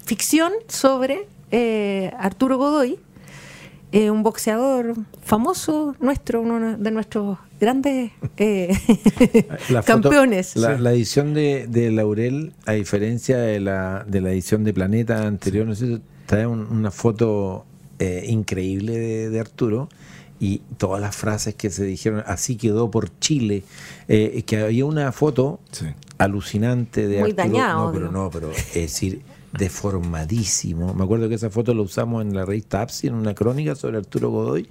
ficción 0.05 0.51
sobre 0.67 1.27
eh, 1.51 2.11
Arturo 2.17 2.57
Godoy, 2.57 2.97
eh, 3.91 4.09
un 4.09 4.23
boxeador 4.23 4.95
famoso 5.23 5.95
nuestro, 5.99 6.41
uno 6.41 6.77
de 6.77 6.91
nuestros 6.91 7.37
grandes 7.59 8.11
eh, 8.37 8.75
La 9.69 9.81
foto- 9.83 10.01
campeones. 10.09 10.55
la, 10.55 10.75
Sí. 10.77 10.81
la 10.81 10.91
edición 10.93 11.33
de, 11.33 11.67
de 11.67 11.91
Laurel, 11.91 12.53
a 12.65 12.73
diferencia 12.73 13.37
de 13.37 13.59
la, 13.59 14.03
de 14.07 14.21
la 14.21 14.31
edición 14.31 14.63
de 14.63 14.73
Planeta 14.73 15.25
anterior, 15.27 15.65
no 15.67 15.75
sé, 15.75 15.99
trae 16.25 16.47
un- 16.47 16.67
una 16.71 16.91
foto 16.91 17.65
eh, 17.99 18.25
increíble 18.27 18.97
de, 18.97 19.29
de 19.29 19.39
Arturo 19.39 19.87
y 20.39 20.59
todas 20.77 21.01
las 21.01 21.15
frases 21.15 21.55
que 21.55 21.69
se 21.69 21.83
dijeron, 21.85 22.23
así 22.25 22.55
quedó 22.57 22.91
por 22.91 23.17
Chile, 23.19 23.63
eh, 24.07 24.43
que 24.45 24.57
había 24.57 24.85
una 24.85 25.11
foto 25.11 25.59
Sí. 25.71 25.85
alucinante 26.17 27.07
de 27.07 27.19
Muy 27.21 27.31
Arturo. 27.31 27.47
dañado, 27.47 27.85
No, 27.87 27.93
pero 27.93 28.11
no, 28.11 28.29
pero 28.29 28.51
es 28.51 28.73
decir, 28.73 29.21
deformadísimo. 29.57 30.93
Me 30.93 31.03
acuerdo 31.03 31.29
que 31.29 31.35
esa 31.35 31.49
foto 31.49 31.73
la 31.73 31.81
usamos 31.81 32.21
en 32.23 32.35
la 32.35 32.45
revista 32.45 32.81
APSI, 32.81 33.07
en 33.07 33.13
una 33.15 33.33
crónica 33.33 33.75
sobre 33.75 33.97
Arturo 33.97 34.29
Godoy, 34.29 34.67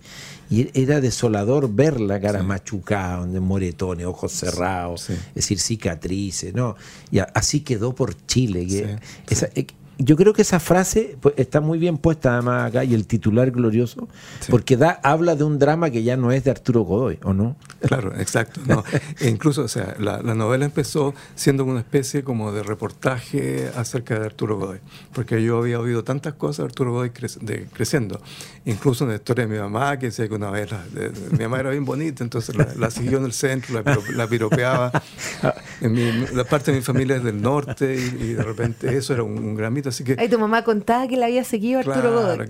y 0.50 0.68
era 0.78 1.00
desolador 1.00 1.72
ver 1.72 2.00
la 2.00 2.20
cara 2.20 2.42
machucada, 2.42 3.18
donde 3.18 3.40
moretones, 3.40 4.06
ojos 4.06 4.32
cerrados, 4.32 5.02
Sí. 5.02 5.12
es 5.14 5.34
decir, 5.34 5.58
cicatrices, 5.58 6.54
¿no? 6.54 6.76
Y 7.10 7.18
así 7.20 7.60
quedó 7.60 7.94
por 7.94 8.14
Chile. 8.26 8.66
que 8.66 8.68
Sí, 8.68 8.84
esa- 9.30 9.48
eh, 9.54 9.66
yo 9.98 10.16
creo 10.16 10.32
que 10.32 10.42
esa 10.42 10.60
frase 10.60 11.16
pues, 11.20 11.34
está 11.38 11.60
muy 11.60 11.78
bien 11.78 11.98
puesta 11.98 12.34
además 12.34 12.68
acá 12.68 12.84
y 12.84 12.94
el 12.94 13.06
titular 13.06 13.50
glorioso, 13.50 14.08
Sí. 14.40 14.50
porque 14.50 14.76
da, 14.76 14.98
habla 15.02 15.36
de 15.36 15.44
un 15.44 15.58
drama 15.58 15.90
que 15.90 16.02
ya 16.02 16.16
no 16.16 16.32
es 16.32 16.44
de 16.44 16.50
Arturo 16.50 16.82
Godoy, 16.82 17.18
¿o 17.22 17.32
no? 17.32 17.56
Claro, 17.80 18.12
exacto. 18.18 18.60
No. 18.66 18.82
E 19.20 19.28
incluso, 19.28 19.62
o 19.62 19.68
sea, 19.68 19.94
la, 19.98 20.20
la 20.22 20.34
novela 20.34 20.64
empezó 20.64 21.14
siendo 21.34 21.64
una 21.64 21.80
especie 21.80 22.24
como 22.24 22.52
de 22.52 22.62
reportaje 22.62 23.70
acerca 23.76 24.18
de 24.18 24.26
Arturo 24.26 24.58
Godoy, 24.58 24.78
porque 25.12 25.42
yo 25.42 25.58
había 25.58 25.78
oído 25.80 26.04
tantas 26.04 26.34
cosas 26.34 26.58
de 26.58 26.64
Arturo 26.64 26.92
Godoy 26.92 27.10
crec- 27.10 27.38
de- 27.40 27.66
creciendo. 27.72 28.20
Incluso 28.64 29.04
una 29.04 29.14
historia 29.14 29.46
de 29.46 29.52
mi 29.52 29.58
mamá 29.58 29.98
que 29.98 30.06
decía 30.06 30.26
que 30.28 30.34
una 30.34 30.50
vez 30.50 30.70
la- 30.70 30.84
de- 30.92 31.10
de- 31.10 31.30
mi 31.30 31.38
mamá 31.44 31.60
era 31.60 31.70
bien 31.70 31.84
bonita, 31.84 32.24
entonces 32.24 32.56
la, 32.56 32.68
la 32.76 32.90
siguió 32.90 33.18
en 33.18 33.24
el 33.24 33.32
centro, 33.32 33.80
la, 33.82 33.98
la 34.14 34.26
piropeaba. 34.26 34.90
En 35.80 35.92
mi- 35.92 36.26
la 36.34 36.44
parte 36.44 36.70
de 36.70 36.78
mi 36.78 36.82
familia 36.84 37.16
es 37.16 37.24
del 37.24 37.40
norte 37.42 37.94
y, 37.94 38.22
y 38.24 38.32
de 38.34 38.42
repente 38.42 38.96
eso 38.96 39.12
era 39.12 39.22
un, 39.22 39.36
un 39.38 39.54
gran 39.54 39.72
mito, 39.72 39.83
así 39.86 40.04
que 40.04 40.16
Ay, 40.18 40.28
tu 40.28 40.38
mamá 40.38 40.62
contaba 40.64 41.06
que 41.08 41.16
la 41.16 41.26
había 41.26 41.44
seguido 41.44 41.80
Arturo 41.80 42.00
Claro, 42.00 42.12
Godoy. 42.12 42.46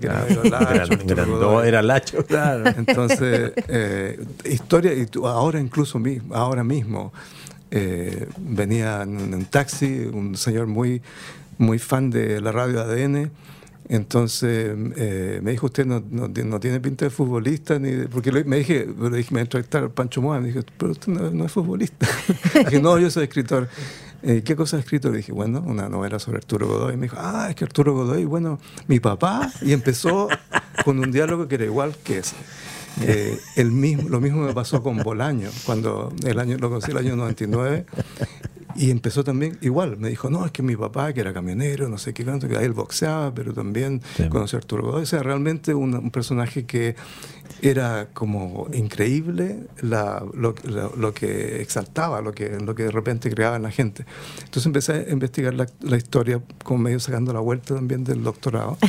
Grandó, 1.05 1.37
Godoy. 1.49 1.67
era 1.67 1.81
Lacho, 1.81 2.25
claro. 2.25 2.63
Entonces, 2.77 3.51
eh, 3.67 4.23
historia, 4.45 4.93
y 4.93 5.05
tú- 5.05 5.27
ahora 5.27 5.59
incluso 5.59 5.99
mismo, 5.99 6.35
ahora 6.35 6.63
mismo, 6.63 7.11
eh, 7.71 8.27
venía 8.37 9.01
en 9.03 9.33
un 9.33 9.45
taxi 9.45 10.09
un 10.11 10.35
señor 10.37 10.67
muy, 10.67 11.01
muy 11.57 11.79
fan 11.79 12.09
de 12.09 12.39
la 12.41 12.51
radio 12.51 12.81
ADN. 12.81 13.31
Entonces 13.87 14.71
eh, 14.95 15.39
me 15.43 15.51
dijo, 15.51 15.67
usted 15.67 15.85
no, 15.85 16.03
no, 16.09 16.27
no 16.27 16.59
tiene 16.59 16.79
pinta 16.79 17.05
de 17.05 17.11
futbolista, 17.11 17.77
ni 17.77 17.91
de-". 17.91 18.07
porque 18.07 18.31
le- 18.31 18.43
me 18.43 18.57
dije, 18.57 18.87
le 18.99 19.17
dije, 19.17 19.31
me 19.33 19.41
entrevistar 19.41 19.89
Pancho 19.89 20.23
Moa, 20.23 20.39
me 20.39 20.47
dijo, 20.47 20.61
pero 20.77 20.91
usted 20.93 21.13
no, 21.13 21.29
no 21.29 21.45
es 21.45 21.51
futbolista. 21.51 22.07
dije, 22.65 22.81
no, 22.81 22.97
yo 22.97 23.11
soy 23.11 23.25
escritor. 23.25 23.67
Eh, 24.27 24.41
¿Qué 24.43 24.55
cosa 24.55 24.77
ha 24.77 24.79
escrito? 24.79 25.11
Le 25.11 25.17
dije, 25.17 25.31
bueno, 25.31 25.63
una 25.63 25.87
novela 25.87 26.17
sobre 26.17 26.39
Arturo 26.39 26.65
Godoy. 26.67 26.95
Y 26.95 26.97
me 26.97 27.03
dijo, 27.03 27.17
ah, 27.19 27.45
es 27.49 27.55
que 27.55 27.63
Arturo 27.63 27.93
Godoy, 27.93 28.25
bueno, 28.25 28.59
mi 28.87 28.99
papá. 28.99 29.51
Y 29.61 29.71
empezó 29.71 30.29
con 30.83 30.97
un 30.97 31.11
diálogo 31.11 31.47
que 31.47 31.55
era 31.55 31.65
igual 31.65 31.95
que 32.03 32.17
ese. 32.17 32.35
Eh, 33.01 33.39
el 33.55 33.71
mismo, 33.71 34.09
lo 34.09 34.19
mismo 34.19 34.41
me 34.41 34.53
pasó 34.53 34.81
con 34.81 34.97
Bolaño, 34.97 35.49
cuando 35.63 36.11
el 36.25 36.39
año, 36.39 36.57
lo 36.57 36.69
conocí 36.69 36.89
el 36.89 36.97
año 36.97 37.15
99. 37.15 37.85
Y 38.75 38.91
empezó 38.91 39.23
también 39.23 39.57
igual. 39.61 39.97
Me 39.97 40.09
dijo, 40.09 40.29
no, 40.29 40.45
es 40.45 40.51
que 40.51 40.61
mi 40.61 40.75
papá, 40.75 41.13
que 41.13 41.21
era 41.21 41.33
camionero, 41.33 41.87
no 41.87 41.97
sé 41.97 42.13
qué 42.13 42.23
tanto, 42.23 42.47
que 42.47 42.57
ahí 42.57 42.65
él 42.65 42.73
boxeaba, 42.73 43.33
pero 43.33 43.53
también 43.53 44.01
Sí. 44.17 44.27
conoció 44.29 44.57
a 44.57 44.59
Arturo 44.59 44.83
Godoy. 44.83 45.03
O 45.03 45.05
sea, 45.05 45.23
realmente 45.23 45.73
un, 45.73 45.93
un 45.95 46.11
personaje 46.11 46.65
que 46.65 46.95
era 47.61 48.09
como 48.13 48.67
increíble 48.73 49.61
la- 49.81 50.23
lo, 50.33 50.55
lo- 50.65 50.93
lo 50.95 51.13
que 51.13 51.61
exaltaba, 51.61 52.19
lo 52.21 52.33
que, 52.33 52.49
lo 52.59 52.75
que 52.75 52.83
de 52.83 52.91
repente 52.91 53.29
creaba 53.29 53.55
en 53.55 53.63
la 53.63 53.71
gente. 53.71 54.05
Entonces 54.39 54.65
empecé 54.65 54.93
a 54.93 55.11
investigar 55.11 55.53
la, 55.53 55.67
la 55.81 55.95
historia, 55.97 56.41
como 56.63 56.79
medio 56.79 56.99
sacando 56.99 57.31
la 57.33 57.39
vuelta 57.39 57.75
también 57.75 58.03
del 58.03 58.23
doctorado. 58.23 58.77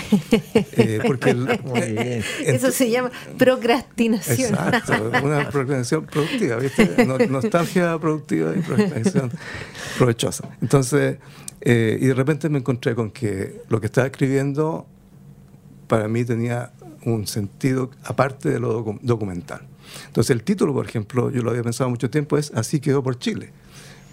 Eh, 0.78 1.00
porque 1.06 1.30
el- 1.30 1.60
Muy 1.64 1.80
bien. 1.92 2.24
Eso 2.44 2.70
se 2.70 2.90
llama 2.90 3.10
procrastinación. 3.38 4.52
Exacto, 4.54 5.10
una 5.22 5.48
procrastinación 5.48 6.06
productiva, 6.06 6.56
¿viste? 6.56 7.04
No- 7.06 7.18
nostalgia 7.18 7.98
productiva 7.98 8.52
y 8.56 8.60
procrastinación 8.60 9.30
provechosa. 9.98 10.48
Entonces, 10.62 11.18
eh, 11.60 11.98
y 12.00 12.06
de 12.06 12.14
repente 12.14 12.48
me 12.48 12.58
encontré 12.58 12.94
con 12.94 13.10
que 13.10 13.62
lo 13.68 13.80
que 13.80 13.86
estaba 13.86 14.06
escribiendo 14.06 14.86
para 15.88 16.08
mí 16.08 16.24
tenía 16.24 16.72
un 17.04 17.26
sentido 17.26 17.90
aparte 18.04 18.50
de 18.50 18.58
lo 18.60 18.84
docu- 18.84 18.98
documental. 19.02 19.60
Entonces, 20.06 20.30
el 20.30 20.42
título, 20.42 20.72
por 20.74 20.86
ejemplo, 20.86 21.30
yo 21.30 21.42
lo 21.42 21.50
había 21.50 21.62
pensado 21.62 21.88
mucho 21.90 22.10
tiempo, 22.10 22.36
es 22.38 22.50
Así 22.54 22.80
quedó 22.80 23.02
por 23.02 23.18
Chile. 23.18 23.50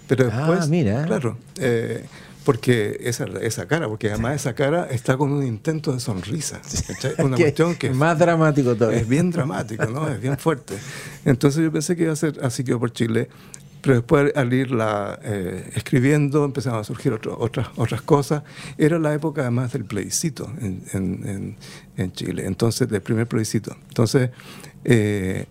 Pero 0.06 0.28
Ah, 0.32 0.36
después, 0.46 0.68
mira. 0.68 1.04
claro, 1.04 1.36
eh, 1.58 2.04
porque 2.44 2.98
esa, 3.00 3.24
esa 3.40 3.66
cara, 3.66 3.88
porque 3.88 4.10
además 4.10 4.36
esa 4.36 4.54
cara 4.54 4.86
está 4.90 5.16
con 5.16 5.32
un 5.32 5.44
intento 5.46 5.92
de 5.92 5.98
sonrisa. 6.00 6.60
Una 7.18 7.36
cuestión 7.38 7.74
que 7.74 7.90
más 7.90 8.18
dramático 8.18 8.74
todavía. 8.76 9.00
es 9.00 9.08
bien 9.08 9.30
dramático, 9.30 9.86
¿no? 9.86 10.08
Es 10.08 10.20
bien 10.20 10.36
fuerte. 10.38 10.74
Entonces 11.24 11.64
yo 11.64 11.72
pensé 11.72 11.96
que 11.96 12.02
iba 12.04 12.12
a 12.12 12.16
ser 12.16 12.38
así 12.42 12.62
quedó 12.62 12.78
por 12.78 12.92
Chile, 12.92 13.28
pero 13.84 13.96
después 13.96 14.32
al 14.34 14.50
irla 14.52 15.18
eh, 15.22 15.70
escribiendo 15.76 16.44
empezaron 16.46 16.80
a 16.80 16.84
surgir 16.84 17.12
otro- 17.12 17.36
otras, 17.38 17.68
otras 17.76 18.00
cosas. 18.02 18.42
Era 18.78 18.98
la 18.98 19.12
época 19.12 19.42
además 19.42 19.72
del 19.74 19.84
plebiscito 19.84 20.50
en, 20.60 20.82
en- 20.94 21.56
en- 21.96 22.12
Chile, 22.12 22.46
entonces 22.46 22.88
del 22.88 23.02
primer 23.02 23.26
plebiscito. 23.28 23.76
Entonces 23.88 24.30
eh, 24.84 25.46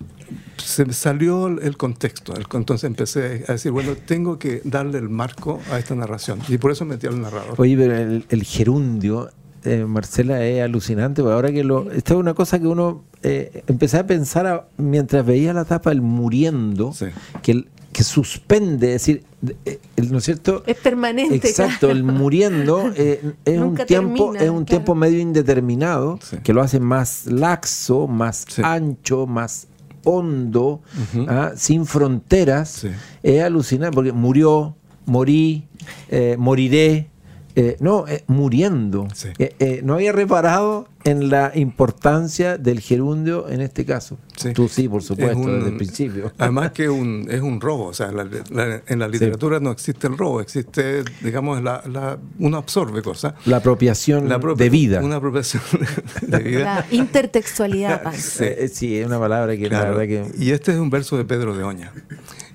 se 0.57 0.85
me 0.85 0.93
salió 0.93 1.47
el 1.47 1.77
contexto, 1.77 2.33
entonces 2.35 2.85
empecé 2.87 3.45
a 3.47 3.53
decir, 3.53 3.71
bueno, 3.71 3.93
tengo 4.05 4.39
que 4.39 4.61
darle 4.63 4.97
el 4.97 5.09
marco 5.09 5.59
a 5.71 5.77
esta 5.79 5.93
narración 5.95 6.39
y 6.47 6.57
por 6.57 6.71
eso 6.71 6.85
metí 6.85 7.05
al 7.07 7.21
narrador. 7.21 7.55
Oye, 7.59 7.77
pero 7.77 7.95
el, 7.95 8.25
el 8.29 8.43
gerundio, 8.43 9.29
eh, 9.63 9.85
Marcela, 9.85 10.43
es 10.45 10.61
alucinante. 10.61 11.21
ahora 11.21 11.51
que 11.51 11.63
lo. 11.63 11.89
Esta 11.91 12.13
es 12.15 12.19
una 12.19 12.33
cosa 12.33 12.59
que 12.59 12.67
uno. 12.67 13.03
Eh, 13.25 13.63
empecé 13.67 13.97
a 13.99 14.05
pensar 14.05 14.45
a- 14.47 14.67
mientras 14.77 15.25
veía 15.25 15.53
la 15.53 15.63
tapa, 15.65 15.91
el 15.93 16.01
muriendo, 16.01 16.91
Sí. 16.93 17.05
que, 17.41 17.51
el- 17.53 17.67
que 17.93 18.03
suspende, 18.03 18.87
es 18.95 19.01
decir, 19.05 19.23
de- 19.41 19.55
eh, 19.65 19.79
el- 19.95 20.11
¿no 20.11 20.17
es 20.17 20.23
cierto? 20.25 20.63
Es 20.65 20.77
permanente. 20.77 21.35
Exacto, 21.35 21.89
el 21.91 22.03
muriendo 22.03 22.91
eh, 22.95 23.33
es 23.45 23.59
un 23.59 23.75
tiempo, 23.75 23.85
termina, 24.33 24.43
es 24.43 24.49
un 24.49 24.55
claro. 24.57 24.65
tiempo 24.65 24.95
medio 24.95 25.19
indeterminado 25.19 26.19
Sí. 26.21 26.37
que 26.43 26.51
lo 26.53 26.61
hace 26.61 26.79
más 26.79 27.27
laxo, 27.27 28.07
más 28.07 28.45
Sí. 28.49 28.61
ancho, 28.65 29.27
más 29.27 29.67
hondo, 30.03 30.81
¿ah? 31.29 31.51
sin 31.55 31.85
fronteras. 31.85 32.69
Sí. 32.69 32.89
Es 33.21 33.41
alucinante 33.43 33.95
porque 33.95 34.11
murió, 34.11 34.75
morí, 35.05 35.65
eh, 36.09 36.35
moriré. 36.37 37.09
Eh, 37.55 37.77
no, 37.79 38.07
eh, 38.07 38.23
muriendo. 38.27 39.07
Sí. 39.13 39.29
Eh, 39.39 39.55
eh, 39.59 39.81
no 39.83 39.93
había 39.95 40.11
reparado 40.11 40.87
en 41.05 41.29
la 41.29 41.51
importancia 41.53 42.57
del 42.57 42.79
gerundio 42.79 43.49
en 43.49 43.59
este 43.61 43.83
caso. 43.85 44.17
Sí. 44.37 44.53
Tú 44.53 44.67
sí, 44.69 44.87
por 44.87 45.03
supuesto, 45.03 45.31
Es 45.37 45.45
un- 45.45 45.55
desde 45.59 45.69
el 45.71 45.77
principio. 45.77 46.31
Además 46.37 46.71
que 46.71 46.89
un, 46.89 47.27
es 47.29 47.41
un 47.41 47.59
robo, 47.59 47.87
o 47.87 47.93
sea, 47.93 48.11
la- 48.11 48.23
la- 48.23 48.81
en 48.87 48.99
la 48.99 49.07
literatura 49.07 49.59
no 49.59 49.71
existe 49.71 50.07
el 50.07 50.17
robo, 50.17 50.39
existe, 50.41 51.03
digamos, 51.21 51.61
la, 51.61 51.83
la- 51.91 52.17
uno 52.39 52.57
absorbe 52.57 53.01
cosas. 53.01 53.33
La 53.45 53.57
apropiación 53.57 54.29
de 54.57 54.69
vida. 54.69 55.01
Una 55.03 55.17
apropiación 55.17 55.61
de 56.21 56.39
vida. 56.39 56.63
La 56.63 56.85
intertextualidad. 56.95 58.01
Sí. 58.13 58.45
Eh, 58.45 58.69
sí, 58.73 58.97
es 58.97 59.05
una 59.05 59.19
palabra 59.19 59.55
que 59.57 59.67
Claro. 59.67 59.91
la 59.91 59.97
verdad 59.97 60.31
que... 60.33 60.43
Y 60.43 60.51
este 60.51 60.71
es 60.71 60.77
un 60.79 60.89
verso 60.89 61.17
de 61.17 61.25
Pedro 61.25 61.55
de 61.55 61.63
Oña, 61.63 61.91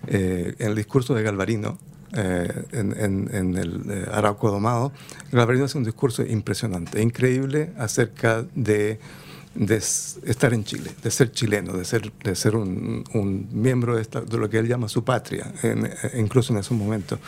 eh, 0.06 0.54
en 0.58 0.68
el 0.68 0.74
discurso 0.74 1.14
de 1.14 1.22
Galvarino, 1.22 1.78
eh, 2.14 2.64
en, 2.72 2.94
en- 2.98 3.30
en 3.34 3.56
el 3.56 3.82
eh, 3.90 4.06
Arauco 4.12 4.50
Domado. 4.50 4.92
Galvarino 5.32 5.64
hace 5.66 5.78
un 5.78 5.84
discurso 5.84 6.24
impresionante, 6.24 7.00
increíble 7.02 7.70
acerca 7.78 8.44
de, 8.54 8.98
de 9.54 9.76
estar 9.76 10.52
en 10.54 10.64
Chile, 10.64 10.90
de 11.02 11.10
ser 11.10 11.32
chileno, 11.32 11.72
de 11.74 11.84
ser, 11.84 12.12
de 12.24 12.34
ser 12.34 12.56
un, 12.56 13.04
un 13.14 13.48
miembro 13.52 13.96
de, 13.96 14.02
esta- 14.02 14.20
de 14.20 14.36
lo 14.38 14.48
que 14.48 14.58
él 14.58 14.68
llama 14.68 14.88
su 14.88 15.04
patria, 15.04 15.52
en- 15.62 15.86
eh, 15.86 15.94
incluso 16.18 16.52
en 16.52 16.58
esos 16.60 16.76
momentos. 16.76 17.18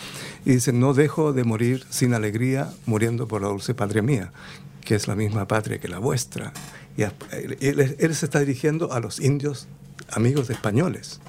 Y 0.45 0.53
dice, 0.53 0.73
no 0.73 0.95
dejo 0.95 1.33
de 1.33 1.45
morir 1.45 1.85
sin 1.91 2.15
alegría, 2.15 2.71
muriendo 2.87 3.27
por 3.29 3.43
la 3.43 3.49
dulce 3.49 3.75
patria 3.75 4.03
mía, 4.03 4.33
que 4.85 4.95
es 4.95 5.09
la 5.09 5.15
misma 5.17 5.47
patria 5.47 5.79
que 5.79 5.89
la 5.89 5.99
vuestra. 5.99 6.53
Y 6.97 7.03
él, 7.03 7.97
él 7.99 8.15
se 8.15 8.27
está 8.27 8.41
dirigiendo 8.41 8.93
a 8.93 9.01
los 9.01 9.21
indios 9.21 9.69
amigos 10.11 10.51
españoles. 10.51 11.21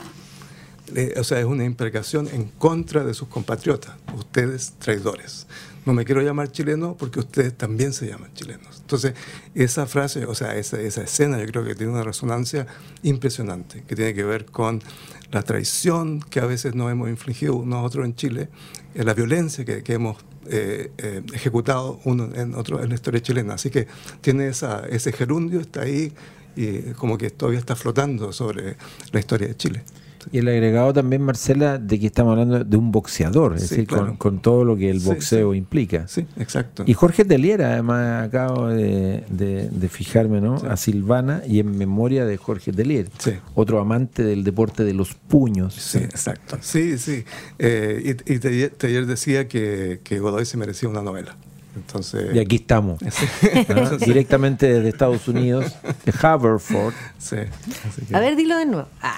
Eh, 0.95 1.13
o 1.17 1.23
sea, 1.23 1.39
es 1.39 1.45
una 1.45 1.63
imprecación 1.63 2.27
en 2.27 2.45
contra 2.45 3.03
de 3.03 3.13
sus 3.13 3.27
compatriotas, 3.27 3.95
ustedes 4.17 4.73
traidores. 4.79 5.47
No 5.85 5.93
me 5.93 6.05
quiero 6.05 6.21
llamar 6.21 6.51
chileno 6.51 6.95
porque 6.97 7.19
ustedes 7.19 7.57
también 7.57 7.93
se 7.93 8.07
llaman 8.07 8.31
chilenos. 8.33 8.79
Entonces, 8.81 9.13
esa 9.55 9.87
frase, 9.87 10.25
o 10.25 10.35
sea, 10.35 10.55
esa, 10.55 10.79
esa 10.79 11.01
escena 11.01 11.39
yo 11.39 11.45
creo 11.47 11.63
que 11.63 11.73
tiene 11.73 11.91
una 11.91 12.03
resonancia 12.03 12.67
impresionante, 13.01 13.83
que 13.87 13.95
tiene 13.95 14.13
que 14.13 14.23
ver 14.23 14.45
con 14.45 14.81
la 15.31 15.41
traición 15.41 16.19
que 16.19 16.39
a 16.39 16.45
veces 16.45 16.75
nos 16.75 16.91
hemos 16.91 17.09
infligido 17.09 17.63
nosotros 17.65 18.05
en 18.05 18.15
Chile, 18.15 18.49
eh, 18.93 19.03
la 19.03 19.13
violencia 19.13 19.65
que, 19.65 19.81
que 19.81 19.93
hemos 19.93 20.17
eh, 20.47 20.91
eh, 20.97 21.21
ejecutado 21.33 21.99
uno 22.03 22.29
en 22.33 22.55
otro 22.55 22.81
en 22.81 22.89
la 22.89 22.95
historia 22.95 23.21
chilena. 23.21 23.53
Así 23.53 23.69
que 23.69 23.87
tiene 24.21 24.47
esa, 24.47 24.87
ese 24.89 25.11
gerundio, 25.11 25.61
está 25.61 25.81
ahí 25.81 26.11
y 26.55 26.91
como 26.93 27.17
que 27.17 27.29
todavía 27.29 27.59
está 27.59 27.75
flotando 27.75 28.33
sobre 28.33 28.75
la 29.11 29.19
historia 29.19 29.47
de 29.47 29.55
Chile. 29.55 29.83
Y 30.31 30.39
el 30.39 30.47
agregado 30.47 30.93
también, 30.93 31.21
Marcela, 31.21 31.77
de 31.77 31.99
que 31.99 32.07
estamos 32.07 32.31
hablando 32.31 32.63
de 32.63 32.77
un 32.77 32.91
boxeador, 32.91 33.55
es 33.55 33.63
Sí, 33.63 33.69
decir, 33.69 33.87
claro. 33.87 34.05
con, 34.07 34.17
con 34.17 34.39
todo 34.41 34.63
lo 34.65 34.75
que 34.77 34.89
el 34.89 34.99
boxeo 34.99 35.51
sí. 35.53 35.57
implica. 35.57 36.07
Sí, 36.07 36.25
exacto. 36.37 36.83
Y 36.85 36.93
Jorge 36.93 37.25
Teliera, 37.25 37.73
además, 37.73 38.27
acabo 38.27 38.67
de, 38.67 39.23
de- 39.29 39.69
de 39.69 39.89
fijarme, 39.89 40.41
¿no? 40.41 40.55
A 40.55 40.77
Silvana 40.77 41.41
y 41.47 41.59
en 41.59 41.77
memoria 41.77 42.25
de 42.25 42.37
Jorge 42.37 42.71
Telier, 42.71 43.07
otro 43.55 43.79
amante 43.79 44.23
del 44.23 44.43
deporte 44.43 44.83
de 44.83 44.93
los 44.93 45.13
puños. 45.13 45.73
Sí, 45.75 45.97
exacto. 45.99 46.57
Sí, 46.61 46.97
sí. 46.97 47.23
Eh, 47.59 48.15
y 48.27 48.33
y 48.33 48.39
Teller 48.69 49.05
decía 49.05 49.47
que, 49.47 50.01
que 50.03 50.19
Godoy 50.19 50.45
se 50.45 50.57
merecía 50.57 50.89
una 50.89 51.01
novela. 51.01 51.35
Entonces, 51.75 52.35
Y 52.35 52.39
aquí 52.39 52.57
estamos, 52.57 52.99
Sí. 53.11 53.25
¿ah? 53.69 53.91
directamente 54.05 54.67
desde 54.71 54.89
Estados 54.89 55.27
Unidos, 55.29 55.73
de 56.05 56.13
Haverford. 56.21 56.93
Sí, 57.17 57.37
así 57.87 58.05
que- 58.07 58.15
A 58.15 58.19
ver, 58.19 58.35
dilo 58.35 58.57
de 58.57 58.65
nuevo. 58.65 58.87
Ah. 59.01 59.17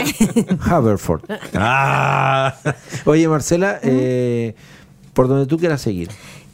Haverford. 0.60 1.22
Ah. 1.54 2.54
Oye, 3.04 3.26
Marcela, 3.28 3.80
eh, 3.82 4.54
por 5.12 5.26
donde 5.28 5.46
tú 5.46 5.58
quieras 5.58 5.80
seguir. 5.80 6.08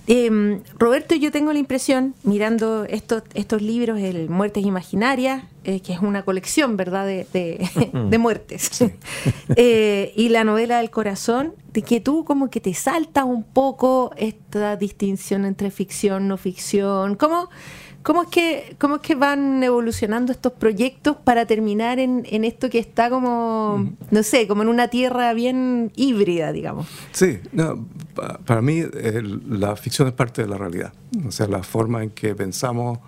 Eh, 0.07 0.61
Roberto, 0.79 1.15
yo 1.15 1.31
tengo 1.31 1.53
la 1.53 1.59
impresión, 1.59 2.15
mirando 2.25 2.85
estos, 2.85 3.23
estos 3.33 3.63
libros, 3.63 3.99
el 4.01 4.29
Muertes 4.29 4.65
Imaginarias, 4.65 5.45
eh, 5.65 5.81
que 5.81 5.95
es 5.95 6.01
una 6.01 6.25
colección, 6.25 6.77
¿verdad?, 6.77 7.07
de, 7.07 7.27
de, 7.33 7.71
de 8.11 8.19
muertes, 8.19 8.85
eh, 9.57 10.13
y 10.15 10.29
la 10.29 10.45
novela 10.45 10.79
del 10.79 10.91
corazón, 10.91 11.55
de 11.73 11.83
que 11.83 12.01
tú 12.01 12.25
como 12.25 12.51
que 12.51 12.61
te 12.61 12.75
salta 12.75 13.25
un 13.25 13.45
poco 13.45 14.13
esta 14.17 14.77
distinción 14.77 15.47
entre 15.47 15.71
ficción, 15.71 16.29
no 16.29 16.37
ficción, 16.37 17.15
¿cómo, 17.15 17.49
cómo, 18.05 18.23
es, 18.23 18.29
que, 18.29 18.77
cómo 18.79 18.97
es 18.97 19.01
que 19.03 19.17
van 19.17 19.61
evolucionando 19.65 20.31
estos 20.31 20.53
proyectos 20.53 21.17
para 21.17 21.47
terminar 21.47 21.99
en, 21.99 22.25
en 22.31 22.45
esto 22.45 22.71
que 22.71 22.79
está 22.79 23.11
como, 23.11 23.91
no 24.13 24.23
sé, 24.23 24.47
como 24.47 24.63
en 24.63 24.69
una 24.69 24.87
tierra 24.89 25.33
bien 25.33 25.91
híbrida, 25.97 26.53
digamos? 26.53 26.87
Sí, 27.11 27.41
no, 27.53 27.85
pa- 28.15 28.39
para 28.47 28.63
mí 28.63 28.79
el- 28.79 29.43
la 29.61 29.75
ficción 29.75 30.07
es 30.07 30.15
parte 30.15 30.43
de 30.43 30.49
la 30.49 30.57
realidad. 30.59 30.93
O 31.27 31.33
sea, 31.33 31.49
la 31.49 31.63
forma 31.65 32.05
en 32.05 32.11
que 32.11 32.35
pensamos, 32.37 32.99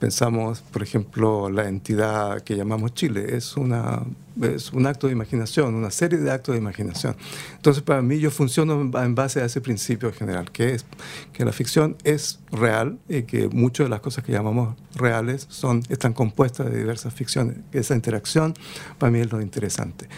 pensamos, 0.00 0.62
por 0.72 0.82
ejemplo, 0.82 1.50
la 1.50 1.68
entidad 1.68 2.42
que 2.42 2.56
llamamos 2.56 2.94
Chile 2.94 3.36
es 3.36 3.56
una 3.56 4.02
es 4.40 4.72
un 4.72 4.86
acto 4.86 5.06
de 5.06 5.12
imaginación, 5.12 5.74
una 5.74 5.90
serie 5.90 6.18
de 6.18 6.30
actos 6.30 6.54
de 6.54 6.58
imaginación. 6.60 7.14
Entonces, 7.56 7.82
para 7.82 8.00
mí 8.00 8.18
yo 8.20 8.30
funciono 8.30 8.80
en- 8.80 9.14
base 9.14 9.42
a 9.42 9.44
ese 9.44 9.60
principio 9.60 10.10
general, 10.14 10.50
que 10.50 10.72
es 10.74 10.86
que 11.34 11.44
la 11.44 11.52
ficción 11.52 11.96
es 12.04 12.38
real 12.50 12.98
y 13.06 13.24
que 13.24 13.48
muchas 13.48 13.84
de 13.86 13.90
las 13.90 14.00
cosas 14.00 14.24
que 14.24 14.32
llamamos 14.32 14.76
reales 14.94 15.46
son 15.50 15.82
están 15.90 16.14
compuestas 16.14 16.70
de 16.70 16.78
diversas 16.78 17.12
ficciones. 17.12 17.56
Esa 17.72 17.94
interacción 17.94 18.54
para 18.98 19.10
mí 19.12 19.18
es 19.20 19.30
lo 19.30 19.42
interesante, 19.42 20.08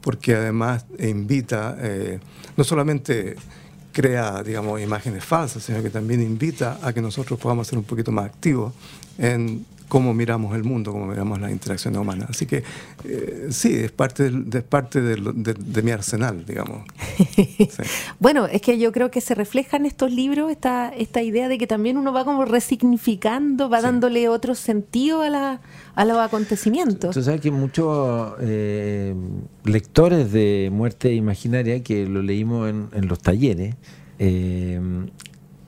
porque 0.00 0.36
además 0.36 0.86
invita 1.00 1.76
eh, 1.80 2.20
no 2.56 2.62
solamente 2.62 3.34
crea, 3.90 4.42
digamos, 4.42 4.80
imágenes 4.80 5.24
falsas, 5.24 5.64
sino 5.64 5.82
que 5.82 5.90
también 5.90 6.22
invita 6.22 6.78
a 6.82 6.92
que 6.92 7.02
nosotros 7.02 7.38
podamos 7.40 7.66
ser 7.66 7.78
un 7.78 7.84
poquito 7.84 8.10
más 8.12 8.26
activos 8.26 8.72
en 9.22 9.64
cómo 9.88 10.14
miramos 10.14 10.56
el 10.56 10.64
mundo, 10.64 10.90
cómo 10.90 11.04
miramos 11.06 11.38
las 11.38 11.50
interacciones 11.50 12.00
humanas. 12.00 12.30
Así 12.30 12.46
que 12.46 12.62
eh, 13.04 13.48
sí, 13.50 13.74
es 13.74 13.92
parte, 13.92 14.22
del- 14.22 14.48
de, 14.48 14.62
parte 14.62 15.02
del- 15.02 15.42
de, 15.42 15.52
de 15.52 15.82
mi 15.82 15.90
arsenal, 15.90 16.46
digamos. 16.46 16.82
Sí. 17.36 17.82
Bueno, 18.18 18.46
es 18.46 18.62
que 18.62 18.78
yo 18.78 18.90
creo 18.90 19.10
que 19.10 19.20
se 19.20 19.34
refleja 19.34 19.76
en 19.76 19.84
estos 19.86 20.10
libros 20.10 20.50
esta, 20.50 20.88
esta 20.88 21.20
idea 21.22 21.48
de 21.48 21.58
que 21.58 21.66
también 21.66 21.98
uno 21.98 22.10
va 22.12 22.24
como 22.24 22.44
resignificando, 22.46 23.68
va 23.68 23.82
dándole 23.82 24.28
otro 24.30 24.54
sentido 24.54 25.20
a, 25.22 25.28
la, 25.28 25.60
a 25.94 26.04
los 26.06 26.16
acontecimientos. 26.18 27.14
Tú 27.14 27.22
sabes 27.22 27.40
que 27.42 27.50
muchos 27.50 28.32
eh, 28.40 29.14
lectores 29.64 30.32
de 30.32 30.70
Muerte 30.72 31.12
Imaginaria, 31.14 31.82
que 31.82 32.06
lo 32.06 32.22
leímos 32.22 32.68
en, 32.70 32.88
en 32.94 33.08
los 33.08 33.18
talleres, 33.20 33.74
eh, 34.18 34.80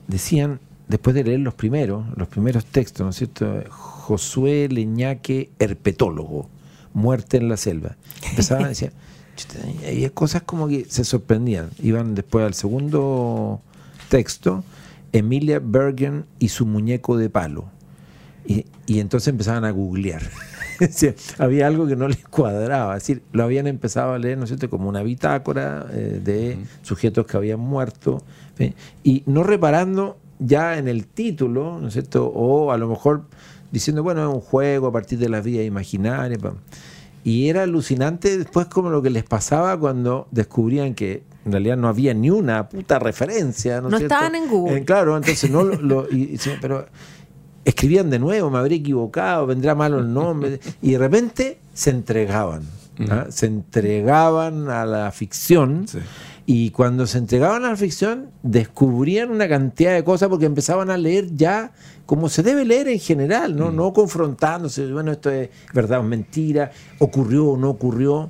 decían, 0.07 0.59
después 0.87 1.15
de 1.15 1.23
leer 1.23 1.39
los 1.39 1.53
primeros, 1.53 2.05
los 2.15 2.27
primeros 2.27 2.65
textos, 2.65 3.03
¿no 3.03 3.09
es 3.09 3.15
cierto? 3.17 3.63
Josué 3.69 4.67
Leñaque, 4.69 5.49
herpetólogo, 5.59 6.49
Muerte 6.93 7.37
en 7.37 7.49
la 7.49 7.57
selva. 7.57 7.97
Empezaban 8.29 8.65
a 8.65 8.67
decir, 8.69 8.93
"Chuta, 9.35 9.59
y 9.67 9.85
había 9.85 10.09
cosas 10.11 10.43
como 10.43 10.69
que 10.69 10.85
se 10.85 11.03
sorprendían. 11.03 11.69
Iban 11.81 12.15
después 12.15 12.45
al 12.45 12.53
segundo 12.53 13.59
texto, 14.07 14.63
Emilia 15.11 15.59
Bergen 15.61 16.25
y 16.39 16.49
su 16.49 16.65
muñeco 16.65 17.17
de 17.17 17.29
palo. 17.29 17.65
Y, 18.45 18.65
y 18.85 18.99
entonces 18.99 19.27
empezaban 19.29 19.65
a 19.65 19.71
googlear. 19.71 20.21
Decir, 20.79 21.15
había 21.37 21.67
algo 21.67 21.87
que 21.87 21.95
no 21.95 22.07
les 22.07 22.25
cuadraba. 22.27 22.95
Es 22.97 23.03
decir, 23.03 23.23
lo 23.31 23.43
habían 23.43 23.65
empezado 23.67 24.13
a 24.13 24.19
leer, 24.19 24.37
¿no 24.37 24.43
es 24.43 24.49
cierto?, 24.49 24.69
como 24.69 24.89
una 24.89 25.03
bitácora 25.03 25.87
eh, 25.91 26.21
de 26.23 26.57
sujetos 26.81 27.25
que 27.25 27.37
habían 27.37 27.59
muerto. 27.59 28.21
¿sí? 28.57 28.73
Y 29.03 29.23
no 29.25 29.43
reparando 29.43 30.17
ya 30.39 30.77
en 30.77 30.87
el 30.87 31.07
título, 31.07 31.79
¿no 31.79 31.87
es 31.87 31.93
cierto?, 31.93 32.27
o 32.27 32.71
a 32.71 32.77
lo 32.77 32.87
mejor 32.87 33.23
diciendo, 33.71 34.03
bueno, 34.03 34.27
es 34.29 34.33
un 34.35 34.41
juego 34.41 34.87
a 34.87 34.91
partir 34.91 35.19
de 35.19 35.29
las 35.29 35.43
vidas 35.43 35.65
imaginarias. 35.65 36.39
Y 37.23 37.49
era 37.49 37.63
alucinante 37.63 38.37
después 38.37 38.67
como 38.67 38.89
lo 38.89 39.01
que 39.01 39.09
les 39.09 39.23
pasaba 39.23 39.77
cuando 39.79 40.27
descubrían 40.31 40.93
que 40.93 41.23
en 41.45 41.51
realidad 41.51 41.75
no 41.77 41.87
había 41.87 42.13
ni 42.13 42.29
una 42.29 42.69
puta 42.69 42.99
referencia. 42.99 43.81
No, 43.81 43.89
No 43.89 43.97
cierto? 43.97 44.13
estaban 44.15 44.35
en 44.35 44.47
Google. 44.49 44.77
Eh, 44.77 44.85
claro, 44.85 45.17
entonces 45.17 45.49
no 45.49 45.63
lo, 45.63 45.75
lo- 45.81 46.07
y- 46.11 46.37
pero 46.61 46.85
escribían 47.63 48.09
de 48.11 48.19
nuevo, 48.19 48.49
me 48.51 48.59
habré 48.59 48.75
equivocado, 48.75 49.47
vendrá 49.47 49.73
malo 49.73 49.99
el 49.99 50.13
nombre, 50.13 50.59
y 50.83 50.91
de 50.91 50.97
repente 50.99 51.57
se 51.73 51.89
entregaban, 51.89 52.61
¿ah? 53.09 53.25
se 53.29 53.47
entregaban 53.47 54.69
a 54.69 54.85
la 54.85 55.11
ficción, 55.11 55.87
Sí. 55.87 55.97
Y 56.47 56.69
cuando 56.69 57.07
se 57.07 57.17
entregaban 57.17 57.65
a 57.65 57.69
la 57.69 57.75
ficción 57.75 58.29
descubrían 58.43 59.31
una 59.31 59.49
cantidad 59.49 59.93
de 59.93 60.03
cosas 60.03 60.29
porque 60.29 60.45
empezaban 60.45 60.91
a 60.91 60.97
leer 60.97 61.35
ya 61.35 61.71
como 62.05 62.29
se 62.29 62.43
debe 62.43 62.65
leer 62.65 62.87
en 62.87 62.99
general, 62.99 63.55
no, 63.55 63.71
no 63.71 63.91
confrontándose, 63.91 64.91
bueno, 64.91 65.11
esto 65.11 65.31
es 65.31 65.49
verdad 65.73 66.01
o 66.01 66.03
mentira, 66.03 66.71
ocurrió 66.99 67.47
o 67.47 67.57
no 67.57 67.71
ocurrió. 67.71 68.29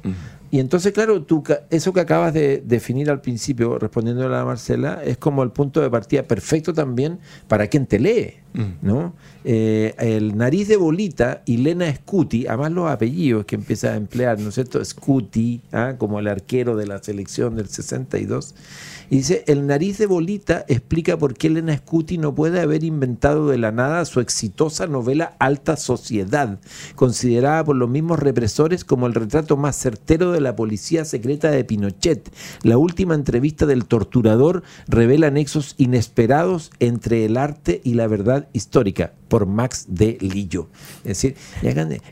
Y 0.51 0.59
entonces, 0.59 0.93
claro, 0.93 1.23
tú, 1.23 1.43
eso 1.69 1.93
que 1.93 1.99
acabas 1.99 2.33
de 2.33 2.61
definir 2.65 3.09
al 3.09 3.21
principio, 3.21 3.77
respondiendo 3.79 4.25
a 4.25 4.29
la 4.29 4.45
Marcela, 4.45 5.01
es 5.03 5.17
como 5.17 5.43
el 5.43 5.51
punto 5.51 5.81
de 5.81 5.89
partida 5.89 6.23
perfecto 6.23 6.73
también 6.73 7.19
para 7.47 7.67
quien 7.67 7.85
te 7.85 7.99
lee. 7.99 8.33
¿no? 8.81 9.13
Eh, 9.43 9.93
el 9.97 10.37
nariz 10.37 10.67
de 10.67 10.77
bolita 10.77 11.41
y 11.45 11.57
Lena 11.57 11.93
Scuti, 11.93 12.47
además 12.47 12.71
los 12.71 12.89
apellidos 12.89 13.45
que 13.45 13.55
empieza 13.55 13.89
a 13.89 13.95
emplear, 13.95 14.39
¿no 14.39 14.49
es 14.49 14.55
cierto? 14.55 14.83
Scuti, 14.83 15.61
¿ah? 15.71 15.95
como 15.97 16.19
el 16.19 16.27
arquero 16.27 16.75
de 16.75 16.87
la 16.87 17.03
selección 17.03 17.55
del 17.55 17.67
62. 17.67 18.55
Y 19.09 19.17
dice, 19.17 19.43
el 19.47 19.67
nariz 19.67 19.97
de 19.97 20.05
bolita 20.05 20.65
explica 20.67 21.17
por 21.17 21.35
qué 21.35 21.47
Elena 21.47 21.77
Scuti 21.77 22.17
no 22.17 22.33
puede 22.33 22.61
haber 22.61 22.83
inventado 22.83 23.47
de 23.49 23.57
la 23.57 23.71
nada 23.71 24.05
su 24.05 24.19
exitosa 24.19 24.87
novela 24.87 25.35
Alta 25.39 25.77
Sociedad, 25.77 26.59
considerada 26.95 27.63
por 27.63 27.75
los 27.75 27.89
mismos 27.89 28.19
represores 28.19 28.83
como 28.83 29.07
el 29.07 29.13
retrato 29.13 29.57
más 29.57 29.75
certero 29.75 30.31
de 30.31 30.41
la 30.41 30.55
policía 30.55 31.05
secreta 31.05 31.51
de 31.51 31.63
Pinochet. 31.63 32.31
La 32.63 32.77
última 32.77 33.15
entrevista 33.15 33.65
del 33.65 33.85
torturador 33.85 34.63
revela 34.87 35.29
nexos 35.29 35.75
inesperados 35.77 36.71
entre 36.79 37.25
el 37.25 37.37
arte 37.37 37.81
y 37.83 37.93
la 37.93 38.07
verdad 38.07 38.47
histórica 38.53 39.13
por 39.27 39.45
Max 39.45 39.85
de 39.89 40.17
Lillo. 40.21 40.67
Es 41.03 41.21
decir, 41.21 41.35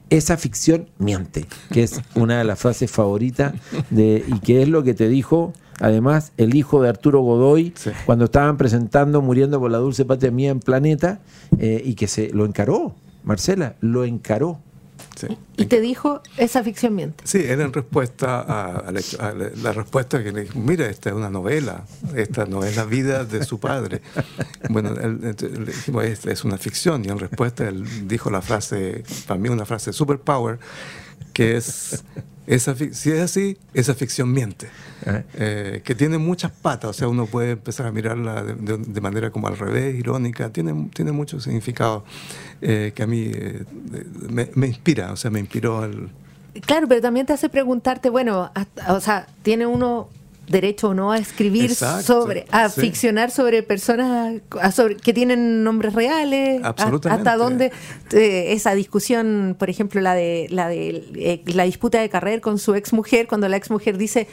esa 0.10 0.38
ficción 0.38 0.90
miente, 0.98 1.46
que 1.72 1.84
es 1.84 2.02
una 2.16 2.38
de 2.38 2.44
las 2.44 2.60
frases 2.60 2.92
favoritas 2.92 3.54
de, 3.90 4.24
y 4.28 4.40
que 4.40 4.62
es 4.62 4.70
lo 4.70 4.84
que 4.84 4.94
te 4.94 5.08
dijo 5.08 5.54
además 5.80 6.32
el 6.38 6.56
hijo 6.56 6.82
de 6.82 6.90
Arturo 6.90 7.22
Godoy 7.22 7.74
Sí. 7.76 7.92
cuando 8.06 8.26
estaban 8.26 8.58
presentando 8.58 9.22
Muriendo 9.22 9.60
por 9.60 9.72
la 9.72 9.78
Dulce 9.80 10.06
Patria 10.06 10.32
Mía 10.32 10.52
en 10.52 10.60
Planeta 10.60 11.20
eh, 11.60 11.82
y 11.84 11.96
que 11.96 12.08
se 12.08 12.30
lo 12.30 12.46
encaró, 12.46 12.96
Marcela, 13.24 13.76
lo 13.82 14.04
encaró. 14.06 14.60
Sí. 15.16 15.28
Y 15.58 15.66
te 15.66 15.80
dijo, 15.80 16.22
esa 16.38 16.64
ficción 16.64 16.96
miente. 16.96 17.24
Sí, 17.28 17.38
era 17.46 17.64
en 17.64 17.72
respuesta 17.72 18.42
a, 18.42 18.78
a 18.78 18.92
la, 18.92 19.00
a 19.20 19.32
la- 19.34 19.50
la 19.62 19.72
respuesta 19.72 20.24
que 20.24 20.32
le 20.32 20.42
dijo, 20.42 20.58
mira, 20.60 20.88
esta 20.90 21.10
es 21.10 21.16
una 21.16 21.30
novela, 21.30 21.84
esta 22.16 22.46
no 22.48 22.64
es 22.64 22.76
la 22.76 22.86
vida 22.86 23.24
de 23.24 23.44
su 23.44 23.60
padre. 23.60 24.02
Bueno, 24.70 24.90
él- 25.00 25.20
le 25.22 25.66
dijimos, 25.66 26.06
es, 26.06 26.26
es 26.26 26.44
una 26.46 26.58
ficción, 26.58 27.06
y 27.06 27.10
en 27.10 27.20
respuesta 27.20 27.68
él 27.68 27.84
dijo 28.08 28.30
la 28.32 28.42
frase, 28.42 29.04
para 29.28 29.40
mí 29.40 29.50
una 29.50 29.66
frase 29.66 29.94
superpower, 29.94 30.58
que 31.34 31.58
es, 31.58 32.04
esa, 32.48 32.76
fic- 32.76 32.94
si 32.94 33.12
es 33.12 33.20
así, 33.22 33.58
esa 33.74 33.94
ficción 33.94 34.32
miente. 34.32 34.68
Eh, 35.36 35.82
que 35.84 35.96
tiene 35.96 36.18
muchas 36.18 36.52
patas, 36.52 36.90
o 36.92 36.94
sea, 36.94 37.08
uno 37.10 37.26
puede 37.26 37.52
empezar 37.52 37.86
a 37.88 37.92
mirarla 37.92 38.42
de, 38.44 38.56
de- 38.56 38.78
de 38.78 39.02
manera 39.02 39.32
como 39.32 39.48
al 39.48 39.58
revés, 39.58 39.96
irónica, 39.96 40.50
tiene, 40.50 40.90
tiene 40.94 41.12
mucho 41.12 41.40
significado 41.42 42.06
eh, 42.62 42.94
que 42.96 43.04
a 43.04 43.08
mí 43.08 43.30
eh, 43.34 43.64
me, 44.30 44.50
me 44.56 44.68
inspira, 44.68 45.12
o 45.12 45.18
sea, 45.18 45.30
me 45.30 45.40
inspiró 45.40 45.80
al... 45.82 46.10
Claro, 46.66 46.88
pero 46.88 47.02
también 47.02 47.26
te 47.26 47.34
hace 47.34 47.50
preguntarte, 47.50 48.10
bueno, 48.10 48.50
hasta- 48.54 48.94
o 48.94 49.02
sea, 49.02 49.28
¿tiene 49.42 49.66
uno 49.66 50.08
derecho 50.48 50.90
o 50.90 50.94
no 50.94 51.12
a 51.12 51.18
escribir 51.18 51.72
Exacto, 51.72 52.04
sobre, 52.22 52.46
a 52.52 52.68
sí. 52.70 52.82
ficcionar 52.82 53.32
sobre 53.32 53.64
personas 53.64 54.42
a 54.62 54.72
sobre, 54.72 54.98
que 54.98 55.14
tienen 55.14 55.64
nombres 55.64 55.94
reales? 55.94 56.64
A- 56.64 56.68
Absolutamente. 56.70 57.30
¿Hasta 57.30 57.38
dónde 57.44 57.72
eh, 58.12 58.52
esa 58.54 58.76
discusión, 58.76 59.56
por 59.58 59.70
ejemplo, 59.70 60.02
la 60.02 60.16
de 60.16 60.48
la 60.50 60.68
de 60.68 61.04
eh, 61.16 61.42
la 61.48 61.64
disputa 61.64 62.02
de 62.02 62.10
Carrer 62.10 62.42
con 62.42 62.60
su 62.60 62.76
ex 62.76 62.94
mujer, 62.94 63.28
cuando 63.28 63.48
la 63.48 63.58
ex 63.58 63.72
mujer 63.72 63.98
dice 63.98 64.28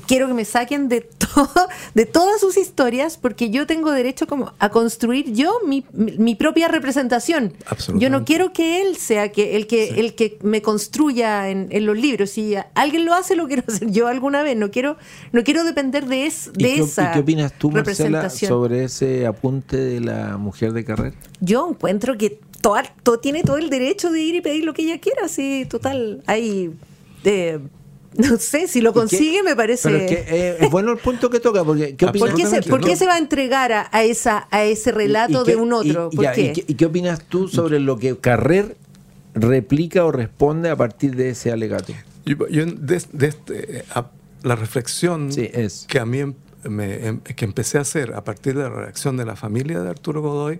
quiero 0.00 0.26
que 0.28 0.34
me 0.34 0.44
saquen 0.44 0.88
de 0.88 1.00
todo, 1.02 1.48
de 1.94 2.06
todas 2.06 2.40
sus 2.40 2.56
historias 2.56 3.16
porque 3.16 3.50
yo 3.50 3.66
tengo 3.66 3.90
derecho 3.92 4.26
como 4.26 4.52
a 4.58 4.68
construir 4.70 5.32
yo 5.32 5.58
mi, 5.66 5.84
mi- 5.92 6.34
propia 6.34 6.68
representación. 6.68 7.52
Absolutamente. 7.66 8.02
Yo 8.04 8.10
no 8.10 8.24
quiero 8.24 8.52
que 8.52 8.82
él 8.82 8.96
sea 8.96 9.30
que 9.32 9.56
el 9.56 9.66
que 9.66 10.00
el 10.00 10.14
que 10.14 10.38
me 10.42 10.62
construya 10.62 11.48
en, 11.50 11.68
en 11.70 11.86
los 11.86 11.96
libros. 11.96 12.30
Si 12.30 12.54
alguien 12.74 13.04
lo 13.04 13.14
hace, 13.14 13.36
lo 13.36 13.46
quiero 13.46 13.62
hacer 13.68 13.90
yo 13.90 14.08
alguna 14.08 14.42
vez. 14.42 14.56
No 14.56 14.70
quiero 14.70 14.96
no 15.32 15.42
quiero 15.44 15.64
depender 15.64 16.06
de 16.06 16.26
es 16.26 16.50
¿Y 16.56 16.62
de 16.62 16.74
qué, 16.74 16.80
esa 16.80 17.10
y 17.10 17.12
qué 17.14 17.18
opinas 17.20 17.52
tú, 17.58 17.70
Marcela, 17.70 18.28
sobre 18.30 18.84
ese 18.84 19.26
apunte 19.26 19.76
de 19.76 20.00
la 20.00 20.36
mujer 20.36 20.72
de 20.72 20.84
carrera? 20.84 21.16
Yo 21.40 21.68
encuentro 21.70 22.16
que 22.18 22.38
toda- 22.60 22.82
todo, 23.02 23.18
tiene 23.20 23.42
todo 23.42 23.58
el 23.58 23.70
derecho 23.70 24.10
de 24.10 24.22
ir 24.22 24.34
y 24.36 24.40
pedir 24.40 24.64
lo 24.64 24.72
que 24.74 24.82
ella 24.82 24.98
quiera. 24.98 25.28
Sí, 25.28 25.66
total. 25.68 26.22
Hay 26.26 26.70
eh, 27.24 27.58
No 28.16 28.36
sé, 28.38 28.68
si 28.68 28.80
lo 28.80 28.92
consigue 28.92 29.42
me 29.42 29.56
parece... 29.56 29.88
Pero 29.90 30.04
es 30.04 30.10
que 30.10 30.24
eh, 30.28 30.56
es 30.60 30.70
bueno 30.70 30.92
el 30.92 30.98
punto 30.98 31.30
que 31.30 31.40
toca, 31.40 31.64
porque 31.64 31.96
¿qué? 31.96 32.06
¿Por 32.06 32.34
qué, 32.34 32.46
se, 32.46 32.62
por 32.62 32.96
se 32.96 33.06
va 33.06 33.14
a 33.14 33.18
entregar 33.18 33.72
a, 33.72 33.88
a 33.92 34.02
esa, 34.04 34.46
a 34.50 34.62
ese 34.64 34.92
relato 34.92 35.42
¿Y 35.42 35.44
qué- 35.44 35.50
de 35.52 35.56
un 35.56 35.72
otro? 35.72 36.08
y- 36.12 36.16
¿Por 36.16 36.24
ya, 36.24 36.32
qué? 36.32 36.42
¿y 36.46 36.52
qué, 36.52 36.64
y 36.68 36.74
qué 36.74 36.86
opinas 36.86 37.24
tú 37.28 37.48
sobre 37.48 37.80
lo 37.80 37.98
que 37.98 38.16
Carrer 38.16 38.76
replica 39.34 40.04
o 40.04 40.12
responde 40.12 40.70
a 40.70 40.76
partir 40.76 41.16
de 41.16 41.30
ese 41.30 41.50
alegato? 41.50 41.92
Yo, 42.24 42.46
yo 42.48 42.66
de, 42.66 43.02
de 43.12 43.26
este, 43.26 43.84
a- 43.94 44.10
la 44.42 44.56
reflexión 44.56 45.32
Sí, 45.32 45.48
es. 45.52 45.84
que 45.88 45.98
a 45.98 46.06
mí 46.06 46.18
em- 46.20 46.34
me, 46.64 47.06
em- 47.06 47.20
que 47.20 47.44
empecé 47.44 47.78
a 47.78 47.80
hacer 47.80 48.12
a 48.14 48.22
partir 48.24 48.54
de 48.56 48.62
la 48.64 48.70
reacción 48.70 49.16
de 49.16 49.24
la 49.24 49.36
familia 49.36 49.80
de 49.80 49.90
Arturo 49.90 50.22
Godoy, 50.22 50.58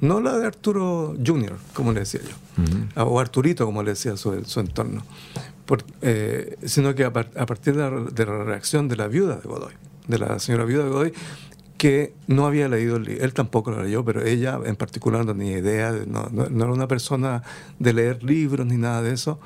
no 0.00 0.20
la 0.20 0.38
de 0.38 0.46
Arturo 0.46 1.16
Jr., 1.24 1.56
como 1.74 1.92
le 1.92 2.00
decía 2.00 2.20
yo, 2.22 3.04
o 3.04 3.18
Arturito, 3.20 3.66
como 3.66 3.82
le 3.82 3.90
decía 3.90 4.16
su, 4.16 4.44
su 4.44 4.60
entorno, 4.60 5.04
Por- 5.68 5.84
eh, 6.00 6.56
sino 6.64 6.94
que 6.94 7.04
a, 7.04 7.12
par- 7.12 7.30
a 7.36 7.44
partir 7.44 7.76
de 7.76 7.82
la, 7.90 7.90
de 8.10 8.24
la 8.26 8.42
reacción 8.42 8.88
de 8.88 8.96
la 8.96 9.06
viuda 9.06 9.36
de 9.36 9.46
Godoy, 9.46 9.74
de 10.08 10.18
la 10.18 10.38
señora 10.38 10.64
viuda 10.64 10.84
de 10.84 10.90
Godoy, 10.90 11.12
que 11.76 12.14
no 12.26 12.46
había 12.46 12.68
leído 12.68 12.96
el 12.96 13.04
libro, 13.04 13.22
él 13.24 13.34
tampoco 13.34 13.70
lo 13.70 13.82
leyó, 13.82 14.02
pero 14.02 14.24
ella 14.24 14.58
en 14.64 14.76
particular 14.76 15.26
no 15.26 15.34
tenía 15.36 15.58
idea, 15.58 15.92
de- 15.92 16.06
no, 16.06 16.28
no- 16.32 16.48
no 16.48 16.64
era 16.64 16.72
una 16.72 16.88
persona 16.88 17.42
de 17.78 17.92
leer 17.92 18.24
libros 18.24 18.66
ni 18.66 18.78
nada 18.78 19.02
de 19.02 19.12
eso, 19.12 19.38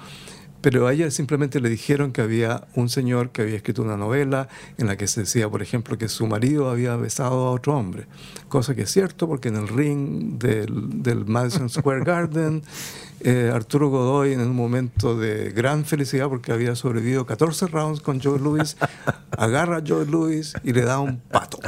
pero 0.62 0.86
a 0.86 0.92
ella 0.92 1.10
simplemente 1.10 1.60
le 1.60 1.68
dijeron 1.68 2.12
que 2.12 2.22
había 2.22 2.68
un 2.74 2.88
señor 2.88 3.30
que 3.30 3.42
había 3.42 3.56
escrito 3.56 3.82
una 3.82 3.96
novela 3.96 4.48
en 4.78 4.86
la 4.86 4.96
que 4.96 5.08
se 5.08 5.22
decía, 5.22 5.48
por 5.50 5.60
ejemplo, 5.60 5.98
que 5.98 6.08
su 6.08 6.26
marido 6.26 6.70
había 6.70 6.96
besado 6.96 7.48
a 7.48 7.50
otro 7.50 7.76
hombre, 7.76 8.06
cosa 8.48 8.74
que 8.74 8.82
es 8.82 8.90
cierto 8.90 9.28
porque 9.28 9.48
en 9.48 9.56
el 9.56 9.68
ring 9.68 10.38
del, 10.38 11.02
del 11.02 11.26
Madison 11.26 11.68
Square 11.68 12.04
Garden, 12.04 12.62
eh, 13.20 13.50
Arturo 13.52 13.90
Godoy 13.90 14.32
en 14.32 14.40
un 14.40 14.54
momento 14.54 15.18
de 15.18 15.50
gran 15.50 15.84
felicidad 15.84 16.28
porque 16.28 16.52
había 16.52 16.76
sobrevivido 16.76 17.26
14 17.26 17.66
rounds 17.66 18.00
con 18.00 18.20
Joe 18.20 18.38
Louis, 18.38 18.76
agarra 19.36 19.78
a 19.78 19.82
Joe 19.86 20.06
Louis 20.06 20.54
y 20.62 20.72
le 20.72 20.82
da 20.82 21.00
un 21.00 21.18
pato 21.18 21.58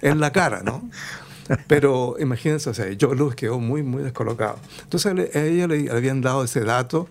en 0.00 0.20
la 0.20 0.32
cara, 0.32 0.62
¿no? 0.62 0.88
Pero 1.66 2.16
imagínense, 2.18 2.70
o 2.70 2.74
sea, 2.74 2.86
Joe 2.98 3.14
Louis 3.14 3.34
quedó 3.34 3.58
muy, 3.58 3.82
muy 3.82 4.02
descolocado. 4.02 4.58
Entonces 4.84 5.34
a 5.34 5.38
ella 5.40 5.66
le, 5.66 5.82
le 5.82 5.90
habían 5.90 6.20
dado 6.22 6.44
ese 6.44 6.60
dato 6.60 7.08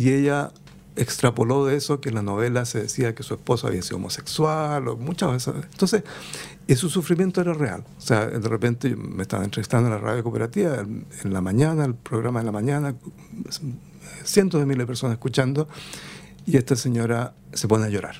y 0.00 0.14
ella 0.14 0.50
extrapoló 0.96 1.66
de 1.66 1.76
eso 1.76 2.00
que 2.00 2.08
en 2.08 2.14
la 2.14 2.22
novela 2.22 2.64
se 2.64 2.80
decía 2.80 3.14
que 3.14 3.22
su 3.22 3.34
esposo 3.34 3.66
había 3.66 3.82
sido 3.82 3.98
homosexual 3.98 4.88
o 4.88 4.96
muchas 4.96 5.30
veces. 5.30 5.54
Entonces, 5.70 6.04
su 6.74 6.88
sufrimiento 6.88 7.42
era 7.42 7.52
real. 7.52 7.84
O 7.98 8.00
sea, 8.00 8.26
de 8.26 8.48
repente 8.48 8.96
me 8.96 9.20
estaban 9.20 9.44
entrevistando 9.44 9.88
en 9.88 9.94
la 9.96 10.00
radio 10.00 10.22
cooperativa 10.22 10.78
en 10.78 11.32
la 11.34 11.42
mañana, 11.42 11.84
el 11.84 11.94
programa 11.94 12.40
en 12.40 12.46
la 12.46 12.52
mañana, 12.52 12.94
cientos 14.24 14.58
de 14.58 14.64
miles 14.64 14.84
de 14.84 14.86
personas 14.86 15.16
escuchando 15.16 15.68
y 16.46 16.56
esta 16.56 16.76
señora 16.76 17.34
se 17.52 17.68
pone 17.68 17.84
a 17.84 17.90
llorar. 17.90 18.16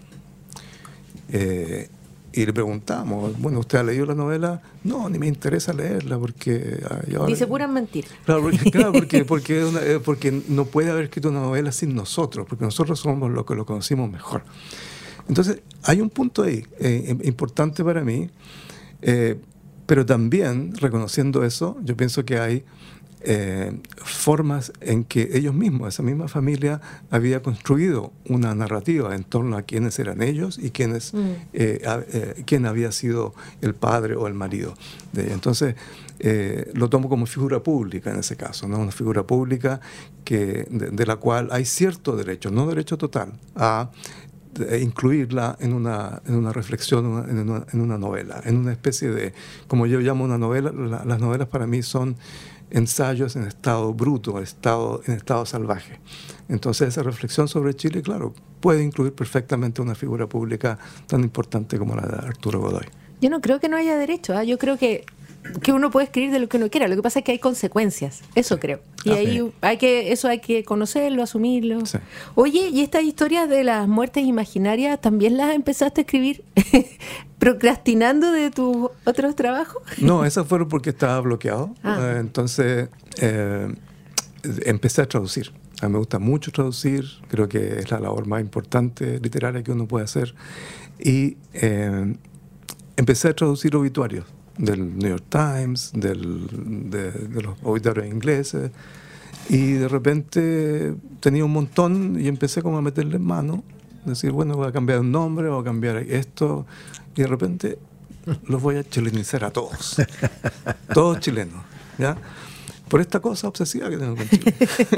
Eh, 1.30 1.88
y 2.32 2.46
le 2.46 2.52
preguntamos, 2.52 3.38
bueno, 3.40 3.58
¿usted 3.58 3.78
ha 3.78 3.82
leído 3.82 4.06
la 4.06 4.14
novela? 4.14 4.62
No, 4.84 5.08
ni 5.08 5.18
me 5.18 5.26
interesa 5.26 5.72
leerla 5.72 6.18
porque... 6.18 6.80
ah, 6.88 7.00
ahora- 7.16 7.26
Dice 7.26 7.46
puras 7.46 7.68
mentiras. 7.70 8.10
Claro, 8.24 8.42
porque, 8.42 8.70
claro, 8.70 8.92
porque, 8.92 9.24
porque, 9.26 9.60
es 9.62 9.66
una- 9.68 9.82
eh, 9.82 9.98
porque 9.98 10.42
no 10.48 10.64
puede 10.66 10.90
haber 10.90 11.04
escrito 11.04 11.28
una 11.30 11.40
novela 11.40 11.72
sin 11.72 11.94
nosotros, 11.94 12.46
porque 12.48 12.64
nosotros 12.64 13.00
somos 13.00 13.30
los 13.30 13.44
que 13.44 13.54
lo 13.54 13.66
conocimos 13.66 14.10
mejor. 14.10 14.42
Entonces, 15.28 15.60
hay 15.82 16.00
un 16.00 16.10
punto 16.10 16.42
ahí 16.42 16.64
eh, 16.78 17.06
im- 17.08 17.26
importante 17.26 17.82
para 17.84 18.02
mí, 18.04 18.30
eh, 19.02 19.38
pero 19.86 20.06
también, 20.06 20.72
reconociendo 20.76 21.44
eso, 21.44 21.76
yo 21.82 21.96
pienso 21.96 22.24
que 22.24 22.38
hay 22.38 22.64
eh, 23.22 23.78
formas 23.96 24.72
en 24.80 25.04
que 25.04 25.30
ellos 25.34 25.54
mismos, 25.54 25.88
esa 25.88 26.02
misma 26.02 26.28
familia, 26.28 26.80
había 27.10 27.42
construido 27.42 28.12
una 28.28 28.54
narrativa 28.54 29.14
en 29.14 29.24
torno 29.24 29.56
a 29.56 29.62
quiénes 29.62 29.98
eran 29.98 30.22
ellos 30.22 30.58
y 30.58 30.70
quiénes, 30.70 31.12
eh, 31.52 31.82
a- 31.86 32.00
eh, 32.12 32.42
quién 32.46 32.66
había 32.66 32.92
sido 32.92 33.34
el 33.60 33.74
padre 33.74 34.16
o 34.16 34.26
el 34.26 34.34
marido 34.34 34.74
de 35.12 35.24
ella. 35.26 35.34
Entonces, 35.34 35.74
eh, 36.22 36.70
lo 36.74 36.88
tomo 36.90 37.08
como 37.08 37.24
figura 37.26 37.62
pública 37.62 38.10
en 38.10 38.18
ese 38.18 38.36
caso, 38.36 38.68
¿no? 38.68 38.78
una 38.78 38.92
figura 38.92 39.22
pública 39.26 39.80
que, 40.24 40.66
de, 40.70 40.90
de 40.90 41.06
la 41.06 41.16
cual 41.16 41.48
hay 41.50 41.64
cierto 41.64 42.14
derecho, 42.14 42.50
no 42.50 42.66
derecho 42.66 42.98
total, 42.98 43.32
a 43.56 43.90
de 44.54 44.80
incluirla 44.80 45.56
en 45.60 45.72
una, 45.72 46.20
en 46.26 46.34
una 46.34 46.52
reflexión, 46.52 47.24
en 47.28 47.80
una, 47.80 47.98
novela, 47.98 48.40
en 48.44 48.56
una 48.56 48.72
especie 48.72 49.10
de, 49.10 49.32
como 49.68 49.86
yo 49.86 50.00
llamo 50.00 50.24
una 50.24 50.38
novela, 50.38 50.72
la- 50.72 51.04
las 51.04 51.20
novelas 51.20 51.48
para 51.48 51.66
mí 51.66 51.82
son 51.82 52.16
ensayos 52.70 53.36
en 53.36 53.44
estado 53.44 53.92
bruto, 53.94 54.40
estado, 54.40 55.02
en 55.06 55.14
estado 55.14 55.44
salvaje. 55.46 55.98
Entonces 56.48 56.88
esa 56.88 57.02
reflexión 57.02 57.48
sobre 57.48 57.74
Chile, 57.74 58.02
claro, 58.02 58.34
puede 58.60 58.82
incluir 58.82 59.12
perfectamente 59.12 59.82
una 59.82 59.94
figura 59.94 60.28
pública 60.28 60.78
tan 61.06 61.22
importante 61.22 61.78
como 61.78 61.94
la 61.96 62.02
de 62.02 62.16
Arturo 62.28 62.60
Godoy. 62.60 62.86
Yo 63.20 63.28
no 63.30 63.40
creo 63.40 63.60
que 63.60 63.68
no 63.68 63.76
haya 63.76 63.96
derecho. 63.96 64.36
¿ah? 64.36 64.44
Yo 64.44 64.56
creo 64.58 64.78
que, 64.78 65.04
que 65.62 65.72
uno 65.72 65.90
puede 65.90 66.04
escribir 66.06 66.30
de 66.30 66.38
lo 66.38 66.48
que 66.48 66.56
uno 66.56 66.70
quiera. 66.70 66.88
Lo 66.88 66.96
que 66.96 67.02
pasa 67.02 67.20
es 67.20 67.24
que 67.24 67.32
hay 67.32 67.38
consecuencias. 67.38 68.22
Eso 68.34 68.58
creo. 68.60 68.80
Y 69.04 69.10
Ah, 69.10 69.14
ahí 69.14 69.52
hay 69.62 69.76
que, 69.78 70.12
eso 70.12 70.28
hay 70.28 70.40
que 70.40 70.64
conocerlo, 70.64 71.22
asumirlo. 71.22 71.84
Sí. 71.86 71.98
Oye, 72.34 72.68
¿y 72.68 72.80
estas 72.82 73.02
historias 73.02 73.48
de 73.48 73.64
las 73.64 73.88
muertes 73.88 74.24
imaginarias 74.24 75.00
también 75.00 75.36
las 75.36 75.54
empezaste 75.54 76.00
a 76.00 76.02
escribir 76.02 76.44
procrastinando 77.38 78.32
de 78.32 78.50
tus 78.50 78.90
otros 79.04 79.34
trabajos? 79.34 79.82
No, 79.98 80.24
esas 80.24 80.46
fueron 80.46 80.68
porque 80.68 80.90
estaba 80.90 81.20
bloqueado. 81.20 81.74
Ah. 81.82 81.98
Eh, 82.00 82.16
entonces 82.20 82.88
eh, 83.20 83.74
empecé 84.64 85.02
a 85.02 85.08
traducir. 85.08 85.52
A 85.80 85.86
mí 85.86 85.92
me 85.92 85.98
gusta 85.98 86.18
mucho 86.18 86.52
traducir, 86.52 87.06
creo 87.28 87.48
que 87.48 87.78
es 87.78 87.90
la 87.90 87.98
labor 88.00 88.26
más 88.26 88.42
importante 88.42 89.18
literaria 89.20 89.62
que 89.62 89.72
uno 89.72 89.88
puede 89.88 90.04
hacer. 90.04 90.34
Y 90.98 91.38
eh, 91.54 92.14
empecé 92.96 93.28
a 93.28 93.34
traducir 93.34 93.74
obituarios 93.74 94.26
del 94.60 94.98
New 94.98 95.08
York 95.10 95.24
Times, 95.28 95.90
del- 95.94 96.90
de, 96.90 97.10
de 97.12 97.42
los 97.42 97.56
obituarios 97.62 98.06
ingleses. 98.06 98.70
Y 99.48 99.72
de 99.72 99.88
repente 99.88 100.94
tenía 101.20 101.44
un 101.44 101.52
montón 101.52 102.20
y 102.20 102.28
empecé 102.28 102.62
como 102.62 102.78
a 102.78 102.82
meterle 102.82 103.16
en 103.16 103.24
mano. 103.24 103.64
Decir, 104.04 104.30
bueno, 104.32 104.54
voy 104.54 104.68
a 104.68 104.72
cambiar 104.72 105.00
un 105.00 105.10
nombre, 105.12 105.48
voy 105.48 105.60
a 105.60 105.64
cambiar 105.64 105.96
esto. 105.98 106.66
Y 107.16 107.22
de 107.22 107.26
repente 107.26 107.78
los 108.46 108.62
voy 108.62 108.76
a 108.76 108.84
chilenizar 108.88 109.44
a 109.44 109.50
todos. 109.50 109.96
todos 110.94 111.18
chilenos. 111.20 111.62
¿ya? 111.98 112.16
Por 112.90 113.00
esta 113.00 113.20
cosa 113.20 113.48
obsesiva 113.48 113.88
que 113.88 113.96
tengo 113.96 114.16
con 114.16 114.28
Chile. 114.28 114.52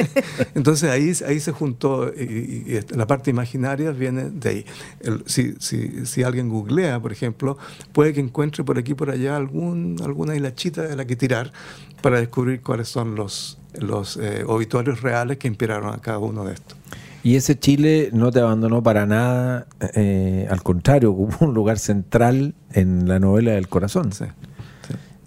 Entonces 0.55 0.91
ahí, 0.91 1.13
ahí 1.29 1.39
se 1.41 1.53
juntó, 1.53 2.13
y, 2.13 2.23
y- 2.23 2.81
la 2.97 3.07
parte 3.07 3.31
imaginaria 3.31 3.91
viene 3.93 4.31
de 4.31 4.49
ahí. 4.49 4.67
El- 5.01 5.23
si, 5.27 5.55
si, 5.61 6.07
si 6.07 6.23
alguien 6.23 6.49
googlea, 6.49 6.99
por 7.01 7.13
ejemplo, 7.13 7.59
puede 7.93 8.13
que 8.13 8.21
encuentre 8.21 8.65
por 8.65 8.79
aquí 8.79 8.95
por 8.95 9.11
allá 9.11 9.37
algún, 9.37 9.97
alguna 10.03 10.35
hilachita 10.35 10.83
de 10.83 10.97
la 10.97 11.05
que 11.05 11.17
tirar 11.17 11.53
para 12.01 12.19
descubrir 12.19 12.63
cuáles 12.63 12.89
son 12.89 13.15
los, 13.15 13.59
los 13.79 14.17
eh, 14.17 14.43
obituarios 14.47 15.03
reales 15.03 15.37
que 15.39 15.47
inspiraron 15.47 15.95
a 15.95 15.99
cada 15.99 16.19
uno 16.19 16.45
de 16.45 16.55
estos. 16.55 16.77
Y 17.25 17.37
ese 17.37 17.57
Chile 17.57 18.11
no 18.13 18.33
te 18.33 18.41
abandonó 18.41 18.83
para 18.83 19.07
nada, 19.07 19.69
eh, 19.95 20.49
al 20.51 20.63
contrario, 20.65 21.13
ocupó 21.13 21.45
un 21.45 21.55
lugar 21.55 21.79
central 21.79 22.55
en 22.73 23.07
la 23.09 23.21
novela 23.21 23.53
del 23.53 23.69
corazón. 23.69 24.13
Sí. 24.13 24.25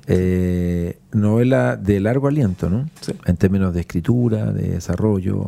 Eh, 0.08 1.00
novela 1.13 1.78
de 1.78 2.00
largo 2.00 2.28
aliento, 2.28 2.70
¿no? 2.70 2.88
Sí. 3.02 3.13
En 3.26 3.38
términos 3.38 3.74
de 3.74 3.82
escritura, 3.82 4.52
de 4.52 4.70
desarrollo. 4.70 5.48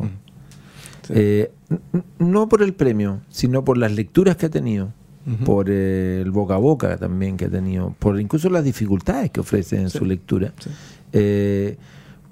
Sí. 1.06 1.12
Eh, 1.14 1.50
no 2.18 2.48
por 2.48 2.62
el 2.62 2.74
premio, 2.74 3.20
sino 3.30 3.64
por 3.64 3.78
las 3.78 3.92
lecturas 3.92 4.36
que 4.36 4.46
ha 4.46 4.50
tenido, 4.50 4.92
por 5.44 5.66
eh, 5.68 6.20
el 6.22 6.30
boca 6.30 6.54
a 6.54 6.58
boca 6.58 6.96
también 6.96 7.36
que 7.36 7.44
ha 7.46 7.50
tenido, 7.50 7.94
por 7.98 8.18
incluso 8.20 8.48
las 8.50 8.64
dificultades 8.64 9.30
que 9.30 9.40
ofrece 9.40 9.78
en 9.80 9.90
Sí. 9.90 9.98
su 9.98 10.04
lectura. 10.06 10.52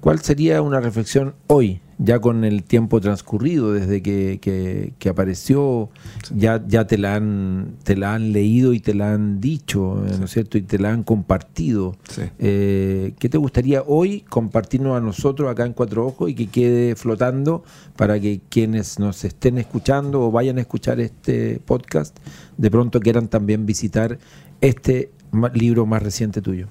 ¿Cuál 0.01 0.21
sería 0.21 0.62
una 0.62 0.81
reflexión 0.81 1.35
hoy, 1.47 1.81
ya 1.98 2.18
con 2.20 2.44
el 2.44 2.62
tiempo 2.62 3.00
transcurrido 3.00 3.72
desde 3.72 4.02
que, 4.02 4.38
que- 4.40 4.92
que 4.98 5.09
apareció? 5.09 5.88
Ya, 6.35 6.62
ya 6.66 6.87
te, 6.87 6.98
la 6.98 7.14
han, 7.14 7.76
te 7.85 7.96
la 7.96 8.14
han 8.14 8.32
leído 8.32 8.72
y 8.74 8.80
te 8.80 8.94
la 8.94 9.12
han 9.14 9.40
dicho, 9.40 10.02
¿no 10.18 10.24
es 10.26 10.30
cierto? 10.30 10.59
Y 10.59 10.62
te 10.62 10.78
la 10.78 10.92
han 10.92 11.02
compartido. 11.04 11.96
Sí. 12.11 12.22
Eh, 12.38 13.14
¿Qué 13.18 13.28
te 13.28 13.38
gustaría 13.38 13.82
hoy 13.82 14.20
compartirnos 14.28 14.96
a 14.96 15.00
nosotros 15.00 15.50
acá 15.50 15.64
en 15.64 15.72
Cuatro 15.72 16.06
Ojos 16.06 16.30
y 16.30 16.35
que 16.35 16.48
quede 16.48 16.96
flotando 16.96 17.64
para 17.96 18.20
que 18.20 18.40
quienes 18.48 18.98
nos 18.98 19.24
estén 19.24 19.56
escuchando 19.59 20.20
o 20.22 20.30
vayan 20.30 20.59
a 20.59 20.61
escuchar 20.61 21.00
este 21.00 21.61
podcast 21.64 22.16
de 22.56 22.70
pronto 22.70 23.00
quieran 23.00 23.28
también 23.28 23.64
visitar 23.66 24.18
este 24.61 25.11
libro 25.54 25.85
más 25.87 26.02
reciente 26.02 26.40
tuyo? 26.40 26.68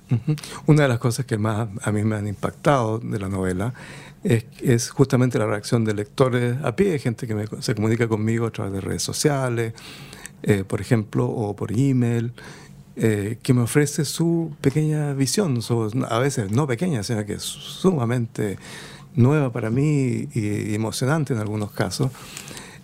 Una 0.65 0.83
de 0.83 0.87
las 0.87 0.97
cosas 0.99 1.25
que 1.25 1.37
más 1.37 1.67
a 1.83 1.91
mí 1.91 2.03
me 2.03 2.15
han 2.15 2.27
impactado 2.27 2.97
de 2.99 3.19
la 3.19 3.29
novela 3.29 3.73
es, 4.25 4.45
es 4.61 4.89
justamente 4.89 5.37
la 5.37 5.45
reacción 5.45 5.85
de 5.85 5.93
lectores 5.93 6.57
a 6.63 6.75
pie, 6.75 6.97
gente 6.99 7.27
que 7.27 7.47
se 7.59 7.75
comunica 7.75 8.07
conmigo 8.07 8.47
a 8.47 8.51
través 8.51 8.73
de 8.73 8.81
redes 8.81 9.03
sociales, 9.03 9.73
eh, 10.43 10.63
por 10.67 10.81
ejemplo, 10.81 11.25
o 11.25 11.55
por 11.55 11.71
email, 11.71 12.33
eh, 12.95 13.37
que 13.43 13.53
me 13.53 13.61
ofrece 13.61 14.03
su 14.03 14.53
pequeña 14.61 15.13
visión, 15.13 15.59
a 16.09 16.19
veces 16.19 16.51
no 16.51 16.65
pequeña, 16.65 17.03
sino 17.03 17.25
que 17.25 17.33
es 17.33 17.43
sumamente 17.43 18.57
nueva 19.15 19.51
para 19.51 19.69
mí 19.69 20.27
y, 20.33 20.73
emocionante 20.73 21.33
en 21.33 21.39
algunos 21.39 21.71
casos. 21.71 22.11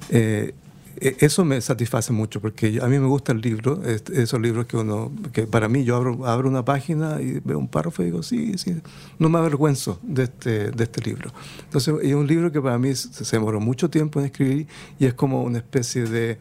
Eh, 0.09 0.53
eso 0.99 1.45
me 1.45 1.59
satisface 1.61 2.11
mucho 2.13 2.41
porque 2.41 2.79
a 2.81 2.87
mí 2.87 2.99
me 2.99 3.07
gusta 3.07 3.31
el 3.31 3.41
libro, 3.41 3.81
es- 3.85 4.03
esos 4.13 4.39
libros 4.41 4.65
que 4.65 4.77
uno, 4.77 5.11
que 5.31 5.47
para 5.47 5.67
mí 5.67 5.83
yo 5.83 5.95
abro, 5.95 6.25
abro 6.27 6.49
una 6.49 6.63
página 6.65 7.21
y 7.21 7.39
veo 7.43 7.57
un 7.57 7.67
párrafo 7.67 8.01
y 8.01 8.05
digo, 8.05 8.23
sí, 8.23 8.57
sí, 8.57 8.81
no 9.19 9.29
me 9.29 9.39
avergüenzo 9.39 9.99
de 10.03 10.23
este, 10.23 10.71
de 10.71 10.83
este 10.83 11.01
libro. 11.01 11.31
Entonces 11.63 11.93
es 12.03 12.13
un 12.13 12.27
libro 12.27 12.51
que 12.51 12.61
para 12.61 12.77
mí 12.77 12.93
se, 12.95 13.25
se 13.25 13.35
demoró 13.35 13.59
mucho 13.59 13.89
tiempo 13.89 14.19
en 14.19 14.25
escribir 14.27 14.67
y 14.99 15.05
es 15.05 15.13
como 15.13 15.43
una 15.43 15.59
especie 15.59 16.03
de 16.03 16.31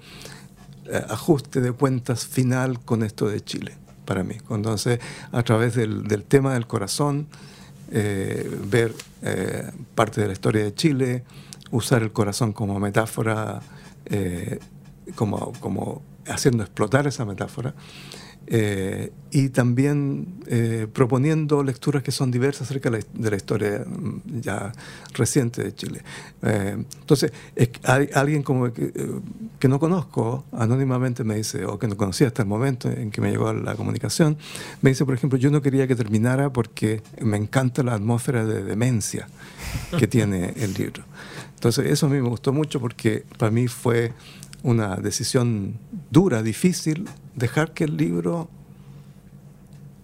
eh, 0.87 1.05
ajuste 1.09 1.61
de 1.61 1.73
cuentas 1.73 2.27
final 2.27 2.81
con 2.81 3.03
esto 3.03 3.29
de 3.29 3.41
Chile, 3.43 3.75
para 4.05 4.25
mí. 4.25 4.37
Entonces, 4.51 4.99
a 5.33 5.43
través 5.43 5.75
del, 5.75 6.05
del 6.05 6.25
tema 6.25 6.55
del 6.55 6.67
corazón, 6.67 7.27
eh, 7.93 8.51
ver 8.69 8.95
eh, 9.23 9.71
parte 9.95 10.21
de 10.21 10.27
la 10.29 10.33
historia 10.33 10.65
de 10.65 10.75
Chile, 10.75 11.25
usar 11.71 12.03
el 12.03 12.11
corazón 12.13 12.53
como 12.53 12.79
metáfora, 12.81 13.61
eh, 14.11 14.59
como, 15.15 16.03
haciendo 16.27 16.63
explotar 16.63 17.07
esa 17.07 17.25
metáfora, 17.25 17.75
eh, 18.47 19.13
y 19.31 19.51
también 19.51 20.43
eh, 20.47 20.89
proponiendo 20.93 21.63
lecturas 21.63 22.03
que 22.03 22.11
son 22.11 22.31
diversas 22.31 22.63
acerca 22.63 22.91
de 22.91 23.31
la, 23.31 23.37
historia 23.37 23.85
mm, 23.87 24.41
ya 24.41 24.73
reciente 25.15 25.63
de 25.63 25.75
Chile. 25.75 26.03
Entonces, 26.43 27.33
es 27.55 27.71
hay 27.85 28.09
alguien 28.13 28.43
como 28.43 28.73
que, 29.61 29.67
eh, 29.67 29.71
no 29.71 29.79
conozco, 29.79 30.45
anónimamente 30.53 31.23
me 31.23 31.37
dice, 31.37 31.65
o 31.67 31.79
que 31.79 31.87
no 31.87 31.97
conocía 31.97 32.27
hasta 32.27 32.43
el 32.43 32.49
momento 32.49 32.91
en 32.91 33.11
que 33.13 33.21
me 33.21 33.31
llegó 33.31 33.53
la 33.53 33.77
comunicación, 33.77 34.37
me 34.83 34.91
dice, 34.91 35.05
por 35.05 35.15
ejemplo, 35.15 35.39
yo 35.39 35.51
no 35.51 35.63
quería 35.63 35.87
que 35.87 35.95
terminara 35.95 36.53
porque 36.53 37.03
me 37.21 37.37
encanta 37.37 37.83
la 37.85 37.95
atmósfera 37.95 38.45
de 38.45 38.65
demencia 38.65 39.29
que 39.99 40.07
tiene 40.17 40.55
el 40.57 40.75
libro. 40.75 41.05
Entonces, 41.55 41.87
eso 41.91 42.07
a 42.07 42.09
mí 42.09 42.21
me 42.21 42.29
gustó 42.29 42.53
mucho 42.53 42.81
porque 42.81 43.25
para 43.39 43.53
mí 43.53 43.69
fue 43.69 44.13
una 44.63 44.97
decisión 44.97 45.75
dura, 46.11 46.43
difícil, 46.43 47.07
dejar 47.37 47.73
que 47.73 47.85
el 47.85 47.97
libro 47.97 48.49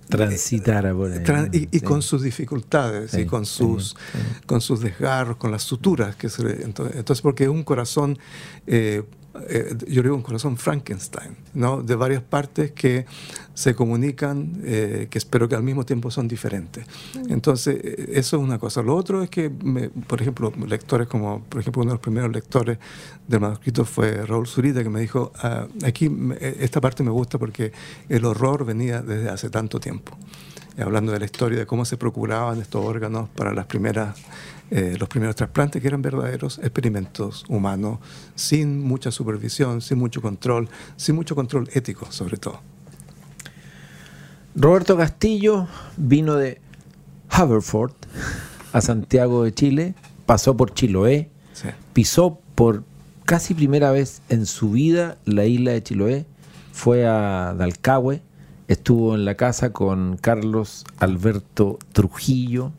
Transitara 0.09 0.95
por 0.95 1.11
ahí. 1.11 1.19
Tran- 1.25 1.51
y, 1.53 1.64
y 1.77 1.81
Sí. 1.81 1.85
con 1.85 2.01
sus 2.01 2.23
dificultades 2.23 3.11
Sí, 3.11 3.23
y 3.23 3.27
con 3.27 3.45
sus, 3.45 3.90
sí. 3.90 4.19
con 4.47 4.61
sus 4.61 4.81
desgarros, 4.81 5.37
con 5.37 5.51
las 5.51 5.62
suturas. 5.64 6.14
Que 6.14 6.29
se 6.29 6.62
entonces, 6.62 7.21
porque 7.23 7.45
es 7.45 7.51
un 7.51 7.64
corazón, 7.64 8.16
eh, 8.69 9.03
eh, 9.49 9.75
yo 9.88 10.03
digo 10.03 10.14
un 10.14 10.22
corazón 10.22 10.57
Frankenstein, 10.57 11.37
¿no? 11.55 11.83
de 11.83 11.94
varias 11.94 12.22
partes 12.22 12.72
que 12.72 13.07
se 13.55 13.75
comunican, 13.75 14.61
eh, 14.64 15.07
que 15.11 15.18
espero 15.18 15.49
que 15.49 15.55
al 15.55 15.62
mismo 15.62 15.85
tiempo 15.85 16.11
son 16.11 16.29
diferentes. 16.29 16.85
Entonces, 17.29 17.79
eh, 17.83 18.11
eso 18.14 18.37
es 18.37 18.42
una 18.42 18.59
cosa. 18.59 18.83
Lo 18.83 18.94
otro 18.96 19.22
es 19.22 19.31
que, 19.31 19.49
me- 19.51 19.88
por 19.88 20.20
ejemplo, 20.20 20.53
lectores 20.66 21.09
como, 21.09 21.42
por 21.44 21.61
ejemplo, 21.61 21.83
uno 21.83 21.90
de 21.92 21.94
los 21.94 22.03
primeros 22.03 22.31
lectores 22.33 22.79
del 23.27 23.40
manuscrito 23.40 23.85
fue 23.85 24.25
Raúl 24.27 24.46
Zurita, 24.46 24.83
que 24.83 24.90
me 24.90 25.01
dijo, 25.01 25.33
"Ah, 25.42 25.66
aquí 25.85 26.09
me- 26.09 26.37
esta 26.40 26.81
parte 26.81 27.03
me 27.03 27.11
gusta 27.11 27.38
porque 27.38 27.72
el 28.09 28.25
horror 28.25 28.64
venía 28.64 29.03
desde 29.03 29.29
hace 29.31 29.51
tanto 29.51 29.81
tiempo 29.81 30.16
eh, 30.77 30.83
hablando 30.83 31.11
de 31.12 31.18
la 31.18 31.25
historia 31.25 31.59
de 31.59 31.64
cómo 31.66 31.87
se 31.87 31.96
procuraban 31.96 32.61
estos 32.61 32.85
órganos 32.85 33.31
para 33.31 33.55
las 33.55 33.64
primeras, 33.64 34.14
eh, 34.70 34.96
los 34.98 35.09
primeros 35.09 35.37
trasplantes, 35.37 35.81
que 35.81 35.88
eran 35.88 36.02
verdaderos 36.02 36.59
experimentos 36.59 37.44
humanos, 37.48 37.98
sin 38.35 38.81
mucha 38.83 39.11
supervisión, 39.11 39.81
sin 39.81 39.98
mucho 39.98 40.20
control, 40.20 40.68
sin 40.96 41.14
mucho 41.14 41.35
control 41.35 41.68
ético, 41.72 42.11
sobre 42.11 42.37
todo. 42.37 42.61
Roberto 44.55 44.96
Castillo 44.96 45.68
vino 45.96 46.35
de 46.35 46.61
Haverford 47.29 47.92
a 48.72 48.81
Santiago 48.81 49.44
de 49.44 49.52
Chile, 49.52 49.94
pasó 50.24 50.57
por 50.57 50.72
Chiloé, 50.74 51.31
Sí. 51.52 51.68
pisó 51.92 52.38
por 52.55 52.85
casi 53.24 53.55
primera 53.55 53.90
vez 53.90 54.20
en 54.29 54.46
su 54.46 54.70
vida 54.72 55.16
la 55.24 55.46
isla 55.46 55.72
de 55.72 55.83
Chiloé, 55.83 56.26
fue 56.72 57.07
a 57.07 57.55
Dalcahue, 57.57 58.22
estuvo 58.68 59.14
en 59.14 59.24
la 59.24 59.37
casa 59.37 59.72
con 59.72 60.16
Carlos 60.18 60.85
Alberto 60.98 61.79
Trujillo, 61.92 62.72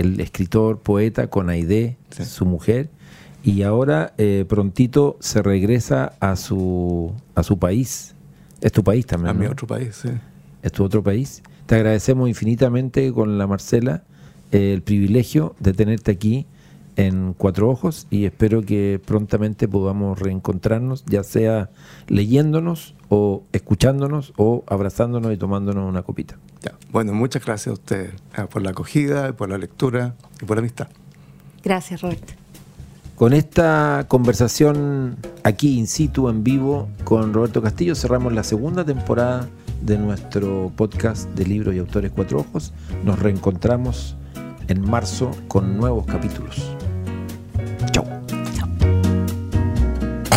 el 0.00 0.20
escritor, 0.20 0.80
poeta, 0.80 1.28
con 1.28 1.50
Aide, 1.50 1.96
Sí. 2.10 2.24
su 2.24 2.46
mujer, 2.46 2.88
y 3.42 3.62
ahora 3.62 4.14
eh, 4.18 4.44
prontito 4.48 5.16
se 5.20 5.42
regresa 5.42 6.14
a 6.20 6.36
su, 6.36 7.12
a 7.34 7.42
su 7.42 7.58
país. 7.58 8.14
Es 8.60 8.72
tu 8.72 8.82
país 8.82 9.06
también. 9.06 9.30
A 9.30 9.38
mi 9.38 9.46
¿no? 9.46 9.52
otro 9.52 9.66
país, 9.66 9.94
sí. 10.02 10.08
es 10.62 10.72
tu 10.72 10.84
otro 10.84 11.02
país. 11.02 11.42
Te 11.66 11.76
agradecemos 11.76 12.28
infinitamente 12.28 13.12
con 13.12 13.38
la 13.38 13.46
Marcela 13.46 14.02
eh, 14.52 14.72
el 14.72 14.82
privilegio 14.82 15.54
de 15.60 15.72
tenerte 15.72 16.10
aquí 16.10 16.46
en 16.98 17.32
Cuatro 17.32 17.70
Ojos 17.70 18.08
y 18.10 18.24
espero 18.24 18.62
que 18.62 19.00
prontamente 19.02 19.68
podamos 19.68 20.18
reencontrarnos, 20.18 21.04
ya 21.06 21.22
sea 21.22 21.70
leyéndonos 22.08 22.96
o 23.08 23.44
escuchándonos 23.52 24.32
o 24.36 24.64
abrazándonos 24.66 25.32
y 25.32 25.36
tomándonos 25.36 25.88
una 25.88 26.02
copita. 26.02 26.38
Ya. 26.60 26.72
Bueno, 26.90 27.14
muchas 27.14 27.44
gracias 27.44 27.68
a 27.68 27.72
usted 27.74 28.10
eh, 28.36 28.46
por 28.50 28.62
la 28.62 28.70
acogida, 28.70 29.32
por 29.36 29.48
la 29.48 29.58
lectura 29.58 30.16
y 30.42 30.44
por 30.44 30.56
la 30.56 30.60
amistad. 30.60 30.88
Gracias, 31.62 32.02
Roberto. 32.02 32.34
Con 33.14 33.32
esta 33.32 34.06
conversación 34.08 35.16
aquí 35.44 35.78
in 35.78 35.86
situ, 35.86 36.28
en 36.28 36.42
vivo, 36.42 36.88
con 37.04 37.32
Roberto 37.32 37.62
Castillo, 37.62 37.94
cerramos 37.94 38.32
la 38.32 38.42
segunda 38.42 38.84
temporada 38.84 39.48
de 39.82 39.98
nuestro 39.98 40.72
podcast 40.74 41.28
de 41.30 41.46
libros 41.46 41.76
y 41.76 41.78
autores 41.78 42.10
Cuatro 42.12 42.40
Ojos. 42.40 42.72
Nos 43.04 43.20
reencontramos 43.20 44.16
en 44.66 44.88
marzo 44.88 45.30
con 45.46 45.76
nuevos 45.76 46.06
capítulos. 46.06 46.77